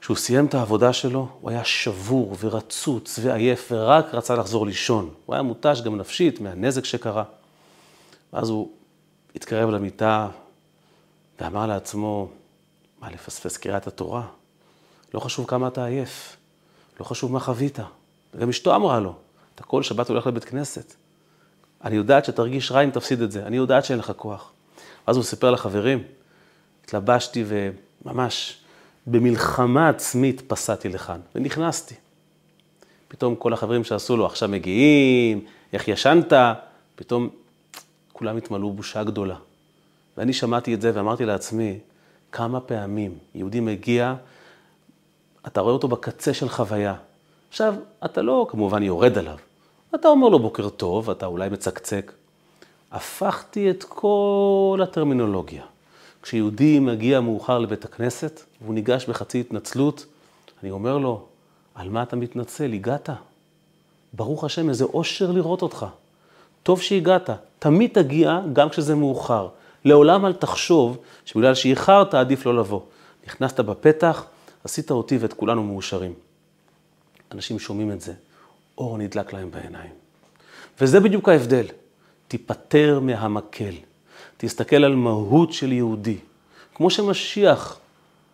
כשהוא 0.00 0.16
סיים 0.16 0.46
את 0.46 0.54
העבודה 0.54 0.92
שלו, 0.92 1.28
הוא 1.40 1.50
היה 1.50 1.64
שבור 1.64 2.36
ורצוץ 2.40 3.18
ועייף, 3.22 3.68
ורק 3.70 4.14
רצה 4.14 4.36
לחזור 4.36 4.66
לישון. 4.66 5.10
הוא 5.26 5.34
היה 5.34 5.42
מותש 5.42 5.80
גם 5.80 5.96
נפשית 5.96 6.40
מהנזק 6.40 6.84
שקרה. 6.84 7.24
ואז 8.32 8.48
הוא 8.48 8.70
התקרב 9.34 9.70
למיטה 9.70 10.28
ואמר 11.40 11.66
לעצמו, 11.66 12.28
מה 13.00 13.10
לפספס 13.10 13.56
קריאת 13.56 13.86
התורה? 13.86 14.22
לא 15.14 15.20
חשוב 15.20 15.46
כמה 15.46 15.68
אתה 15.68 15.84
עייף, 15.84 16.36
לא 17.00 17.04
חשוב 17.04 17.32
מה 17.32 17.40
חווית. 17.40 17.78
וגם 18.34 18.48
אשתו 18.48 18.76
אמרה 18.76 19.00
לו, 19.00 19.14
אתה 19.54 19.62
כל 19.62 19.82
שבת 19.82 20.08
הולך 20.08 20.26
לבית 20.26 20.44
כנסת. 20.44 20.94
אני 21.86 21.96
יודעת 21.96 22.24
שתרגיש 22.24 22.72
רע 22.72 22.80
אם 22.80 22.90
תפסיד 22.90 23.22
את 23.22 23.32
זה, 23.32 23.46
אני 23.46 23.56
יודעת 23.56 23.84
שאין 23.84 23.98
לך 23.98 24.12
כוח. 24.16 24.52
ואז 25.06 25.16
הוא 25.16 25.24
סיפר 25.24 25.50
לחברים, 25.50 26.02
התלבשתי 26.84 27.44
וממש 27.46 28.58
במלחמה 29.06 29.88
עצמית 29.88 30.42
פסעתי 30.46 30.88
לכאן, 30.88 31.20
ונכנסתי. 31.34 31.94
פתאום 33.08 33.36
כל 33.36 33.52
החברים 33.52 33.84
שעשו 33.84 34.16
לו, 34.16 34.26
עכשיו 34.26 34.48
מגיעים, 34.48 35.44
איך 35.72 35.88
ישנת? 35.88 36.32
פתאום 36.94 37.28
כולם 38.12 38.36
התמלאו 38.36 38.72
בושה 38.72 39.04
גדולה. 39.04 39.36
ואני 40.16 40.32
שמעתי 40.32 40.74
את 40.74 40.80
זה 40.80 40.90
ואמרתי 40.94 41.24
לעצמי, 41.24 41.78
כמה 42.32 42.60
פעמים 42.60 43.18
יהודי 43.34 43.60
מגיע, 43.60 44.14
אתה 45.46 45.60
רואה 45.60 45.72
אותו 45.72 45.88
בקצה 45.88 46.34
של 46.34 46.48
חוויה. 46.48 46.94
עכשיו, 47.48 47.74
אתה 48.04 48.22
לא 48.22 48.46
כמובן 48.50 48.82
יורד 48.82 49.18
עליו, 49.18 49.36
אתה 50.00 50.08
אומר 50.08 50.28
לו 50.28 50.38
בוקר 50.38 50.68
טוב, 50.68 51.10
אתה 51.10 51.26
אולי 51.26 51.48
מצקצק. 51.48 52.12
הפכתי 52.92 53.70
את 53.70 53.84
כל 53.88 54.80
הטרמינולוגיה. 54.82 55.62
כשיהודי 56.22 56.78
מגיע 56.78 57.20
מאוחר 57.20 57.58
לבית 57.58 57.84
הכנסת, 57.84 58.42
והוא 58.62 58.74
ניגש 58.74 59.06
בחצי 59.06 59.40
התנצלות, 59.40 60.06
אני 60.62 60.70
אומר 60.70 60.98
לו, 60.98 61.24
על 61.74 61.88
מה 61.88 62.02
אתה 62.02 62.16
מתנצל? 62.16 62.72
הגעת. 62.72 63.10
ברוך 64.12 64.44
השם, 64.44 64.68
איזה 64.68 64.84
אושר 64.84 65.30
לראות 65.30 65.62
אותך. 65.62 65.86
טוב 66.62 66.80
שהגעת. 66.80 67.30
תמיד 67.58 67.90
תגיע 67.92 68.40
גם 68.52 68.68
כשזה 68.68 68.94
מאוחר. 68.94 69.48
לעולם 69.84 70.26
אל 70.26 70.32
תחשוב 70.32 70.98
שבגלל 71.24 71.54
שאיחרת 71.54 72.14
עדיף 72.14 72.46
לא 72.46 72.56
לבוא. 72.56 72.80
נכנסת 73.26 73.60
בפתח, 73.60 74.24
עשית 74.64 74.90
אותי 74.90 75.18
ואת 75.18 75.32
כולנו 75.32 75.62
מאושרים. 75.62 76.14
אנשים 77.32 77.58
שומעים 77.58 77.92
את 77.92 78.00
זה, 78.00 78.12
אור 78.78 78.98
נדלק 78.98 79.32
להם 79.32 79.50
בעיניים. 79.50 79.90
וזה 80.80 81.00
בדיוק 81.00 81.28
ההבדל. 81.28 81.66
תיפטר 82.28 83.00
מהמקל. 83.02 83.74
תסתכל 84.36 84.84
על 84.84 84.94
מהות 84.94 85.52
של 85.52 85.72
יהודי. 85.72 86.16
כמו 86.74 86.90
שמשיח 86.90 87.78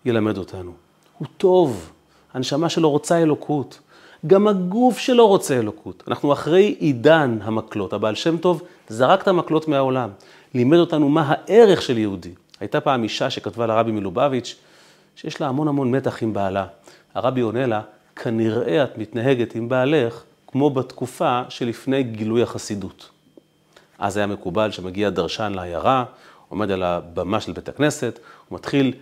ילמד 0.05 0.39
אותנו. 0.39 0.73
הוא 1.19 1.29
טוב, 1.37 1.91
הנשמה 2.35 2.69
שלו 2.69 2.91
רוצה 2.91 3.23
אלוקות. 3.23 3.81
גם 4.27 4.49
הגוף 4.49 4.99
שלו 4.99 5.29
רוצה 5.29 5.59
אלוקות. 5.59 6.03
אנחנו 6.09 6.33
אחרי 6.33 6.77
עידן 6.79 7.39
המקלות. 7.43 7.93
הבעל 7.93 8.15
שם 8.15 8.37
טוב 8.37 8.63
זרק 8.89 9.23
את 9.23 9.29
המקלות 9.29 9.69
מהעולם. 9.69 10.11
לימד 10.55 10.79
אותנו 10.79 11.09
מה 11.09 11.25
הערך 11.27 11.83
של 11.83 11.99
יהודי. 11.99 12.35
הייתה 12.61 12.81
פעם 12.81 13.03
אישה 13.03 13.31
שכתבה 13.31 13.67
לרבי 13.67 13.93
מלובביץ', 13.93 14.57
שיש 15.17 15.41
לה 15.41 15.49
המון 15.49 15.69
המון 15.69 15.91
מתח 15.91 16.23
עם 16.23 16.33
בעלה. 16.33 16.67
הרבי 17.15 17.41
עונה 17.41 17.67
לה, 17.67 17.81
כנראה 18.17 18.85
את 18.85 18.99
מתנהגת 18.99 19.55
עם 19.55 19.69
בעלך 19.69 20.23
כמו 20.53 20.71
בתקופה 20.71 21.43
שלפני 21.49 22.03
גילוי 22.03 22.43
החסידות. 22.43 23.11
אז 23.99 24.17
היה 24.17 24.27
מקובל 24.27 24.71
שמגיע 24.71 25.11
דרשן 25.11 25.53
לעיירה, 25.55 26.05
עומד 26.49 26.71
על 26.71 26.83
הבמה 26.83 27.41
של 27.41 27.53
בית 27.53 27.69
הכנסת, 27.69 28.19
הוא 28.49 28.57
מתחיל 28.57 28.95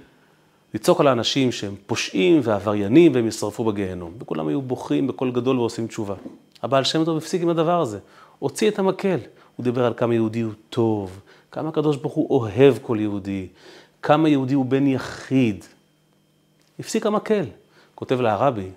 לצעוק 0.75 1.01
על 1.01 1.07
האנשים 1.07 1.53
שהם 1.53 1.75
פושעים 1.87 2.41
ועבריינים 2.45 3.15
והם 3.15 3.27
ישרפו 3.27 3.65
בגיהנום. 3.65 4.13
וכולם 4.19 4.49
היו 4.49 4.63
בוכים 4.63 5.07
בקול 5.07 5.33
גדול 5.33 5.59
ועושים 5.59 5.87
תשובה. 5.87 6.15
הבעל 6.63 6.85
שם 6.85 7.05
טוב 7.05 7.17
הפסיק 7.17 7.43
עם 7.43 7.49
הדבר 7.49 7.81
הזה, 7.81 7.99
הוציא 8.39 8.69
את 8.71 8.79
המקל. 8.79 9.19
הוא 9.57 9.65
דיבר 9.65 9.85
על 9.85 9.95
כמה 9.97 10.15
יהודי 10.15 10.41
הוא 10.41 10.53
טוב, 10.71 11.21
כמה 11.51 11.69
הקדוש 11.69 11.97
ברוך 11.97 12.15
הוא 12.15 12.31
אוהב 12.31 12.75
כל 12.83 12.97
יהודי, 13.01 13.47
כמה 14.03 14.29
יהודי 14.29 14.55
הוא 14.55 14.65
בן 14.65 14.87
יחיד. 14.87 15.65
הפסיק 16.79 17.07
המקל. 17.07 17.45
כותב 17.95 18.21
לה 18.21 18.33
הרבי, 18.33 18.69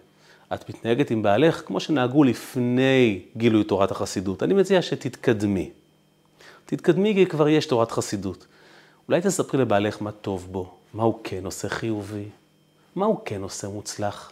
את 0.54 0.70
מתנהגת 0.70 1.12
עם 1.12 1.24
בעלך 1.24 1.63
כמו 1.66 1.80
שנהגו 1.80 2.24
לפני 2.24 3.20
גילוי 3.38 3.63
תורת 3.63 3.92
החסידות. 3.92 4.44
אני 4.44 4.54
מציע 4.54 4.82
שתתקדמי. 4.82 5.70
תתקדמי 6.66 7.13
כי 7.13 7.26
כבר 7.26 7.50
יש 7.50 7.66
תורת 7.66 7.92
חסידות. 7.92 8.46
אולי 9.08 9.22
תספרי 9.22 9.62
לבעלך 9.62 10.02
מה 10.02 10.12
טוב 10.12 10.48
בו, 10.52 10.74
מה 10.94 11.04
הוא 11.04 11.20
כן 11.24 11.46
עושה 11.46 11.70
חיובי, 11.70 12.26
מה 12.96 13.06
הוא 13.06 13.18
כן 13.26 13.42
עושה 13.42 13.68
מוצלח. 13.68 14.32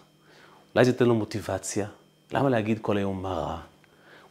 אולי 0.75 0.85
זה 0.85 0.91
ייתן 0.91 1.05
לו 1.05 1.15
מוטיבציה. 1.15 1.87
למה 2.33 2.49
להגיד 2.49 2.79
כל 2.81 2.97
היום 2.97 3.21
מה 3.21 3.33
רע? 3.33 3.57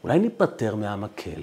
אולי 0.04 0.18
ניפטר 0.18 0.74
מהמקל. 0.74 1.42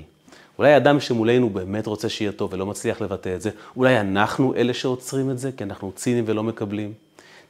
אולי 0.57 0.77
אדם 0.77 0.99
שמולנו 0.99 1.49
באמת 1.49 1.87
רוצה 1.87 2.09
שיהיה 2.09 2.31
טוב 2.31 2.53
ולא 2.53 2.65
מצליח 2.65 3.01
לבטא 3.01 3.35
את 3.35 3.41
זה, 3.41 3.49
אולי 3.75 3.99
אנחנו 3.99 4.55
אלה 4.55 4.73
שעוצרים 4.73 5.31
את 5.31 5.39
זה, 5.39 5.51
כי 5.51 5.63
אנחנו 5.63 5.91
ציניים 5.95 6.23
ולא 6.27 6.43
מקבלים. 6.43 6.93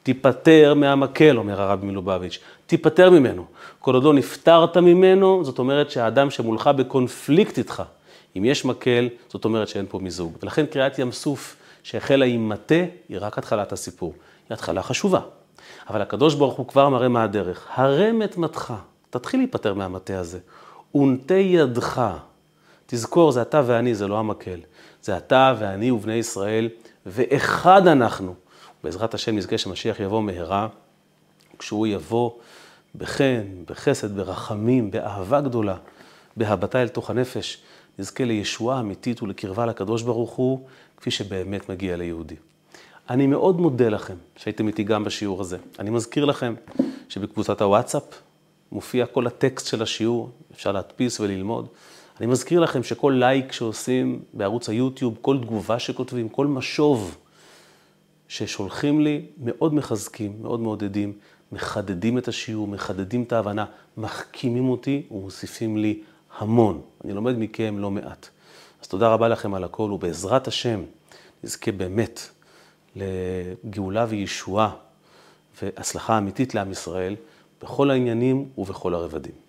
תיפטר 0.02 0.74
מהמקל, 0.74 1.38
אומר 1.38 1.62
הרב 1.62 1.84
מלובביץ', 1.84 2.38
תיפטר 2.68 3.10
ממנו. 3.10 3.44
כל 3.78 3.94
עוד 3.94 4.04
לא 4.04 4.14
נפטרת 4.14 4.76
ממנו, 4.76 5.44
זאת 5.44 5.58
אומרת 5.58 5.90
שהאדם 5.90 6.30
שמולך 6.30 6.66
בקונפליקט 6.66 7.58
איתך. 7.58 7.82
אם 8.36 8.44
יש 8.44 8.64
מקל, 8.64 9.08
זאת 9.28 9.44
אומרת 9.44 9.68
שאין 9.68 9.86
פה 9.88 9.98
מיזוג. 9.98 10.36
ולכן 10.42 10.66
קריאת 10.66 10.98
ים 10.98 11.12
סוף 11.12 11.56
שהחלה 11.82 12.24
עם 12.24 12.48
מטה, 12.48 12.74
היא 13.08 13.18
רק 13.20 13.38
התחלת 13.38 13.72
הסיפור. 13.72 14.14
היא 14.48 14.54
התחלה 14.54 14.82
חשובה. 14.82 15.20
אבל 15.90 16.02
הקדוש 16.02 16.34
ברוך 16.34 16.54
הוא 16.54 16.66
כבר 16.66 16.88
מראה 16.88 17.08
מה 17.08 17.22
הדרך. 17.22 17.66
הרם 17.74 18.22
את 18.22 18.36
מתך, 18.36 18.74
תתחיל 19.10 19.40
להיפטר 19.40 19.74
מהמטה 19.74 20.18
הזה. 20.18 20.38
ונטה 20.94 21.34
ידך. 21.34 22.16
תזכור, 22.86 23.32
זה 23.32 23.42
אתה 23.42 23.62
ואני, 23.66 23.94
זה 23.94 24.08
לא 24.08 24.18
המקל. 24.18 24.60
זה 25.02 25.16
אתה 25.16 25.54
ואני 25.58 25.90
ובני 25.90 26.14
ישראל, 26.14 26.68
ואחד 27.06 27.86
אנחנו. 27.86 28.34
בעזרת 28.84 29.14
השם 29.14 29.36
נזכה 29.36 29.58
שמשיח 29.58 30.00
יבוא 30.00 30.22
מהרה, 30.22 30.68
כשהוא 31.58 31.86
יבוא 31.86 32.30
בחן, 32.94 33.42
בחסד, 33.66 34.16
ברחמים, 34.16 34.90
באהבה 34.90 35.40
גדולה, 35.40 35.76
בהבטה 36.36 36.82
אל 36.82 36.88
תוך 36.88 37.10
הנפש, 37.10 37.62
נזכה 37.98 38.24
לישועה 38.24 38.80
אמיתית 38.80 39.22
ולקרבה 39.22 39.66
לקדוש 39.66 40.02
ברוך 40.02 40.30
הוא, 40.30 40.66
כפי 40.96 41.10
שבאמת 41.10 41.68
מגיע 41.68 41.96
ליהודי. 41.96 42.36
אני 43.10 43.26
מאוד 43.26 43.60
מודה 43.60 43.88
לכם 43.88 44.14
שהייתם 44.36 44.66
איתי 44.66 44.84
גם 44.84 45.04
בשיעור 45.04 45.40
הזה. 45.40 45.56
אני 45.78 45.90
מזכיר 45.90 46.24
לכם 46.24 46.54
שבקבוצת 47.08 47.62
הוואטסאפ 47.62 48.02
מופיע 48.72 49.06
כל 49.06 49.26
הטקסט 49.26 49.66
של 49.66 49.82
השיעור, 49.82 50.30
אפשר 50.54 50.72
להדפיס 50.72 51.20
וללמוד. 51.20 51.66
אני 52.18 52.26
מזכיר 52.26 52.60
לכם 52.60 52.82
שכל 52.82 53.14
לייק 53.18 53.52
שעושים 53.52 54.22
בערוץ 54.32 54.68
היוטיוב, 54.68 55.18
כל 55.20 55.38
תגובה 55.42 55.78
שכותבים, 55.78 56.28
כל 56.28 56.46
משוב 56.46 57.16
ששולחים 58.28 59.00
לי, 59.00 59.26
מאוד 59.42 59.74
מחזקים, 59.74 60.32
מאוד 60.42 60.60
מעודדים, 60.60 61.12
מחדדים 61.52 62.18
את 62.18 62.28
השיעור, 62.28 62.68
מחדדים 62.68 63.22
את 63.22 63.32
ההבנה, 63.32 63.64
מחכימים 63.96 64.68
אותי 64.68 65.06
ומוסיפים 65.10 65.76
לי 65.76 66.02
המון. 66.38 66.80
אני 67.04 67.12
לומד 67.12 67.38
מכם 67.38 67.78
לא 67.78 67.90
מעט. 67.90 68.28
אז 68.82 68.88
תודה 68.88 69.08
רבה 69.08 69.28
לכם 69.28 69.54
על 69.54 69.64
הכל, 69.64 69.92
ובעזרת 69.92 70.48
השם 70.48 70.82
נזכה 71.44 71.72
באמת 71.72 72.20
לגאולה 72.96 74.06
וישועה 74.08 74.70
והצלחה 75.62 76.18
אמיתית 76.18 76.54
לעם 76.54 76.70
ישראל 76.70 77.16
בכל 77.62 77.90
העניינים 77.90 78.48
ובכל 78.58 78.94
הרבדים. 78.94 79.47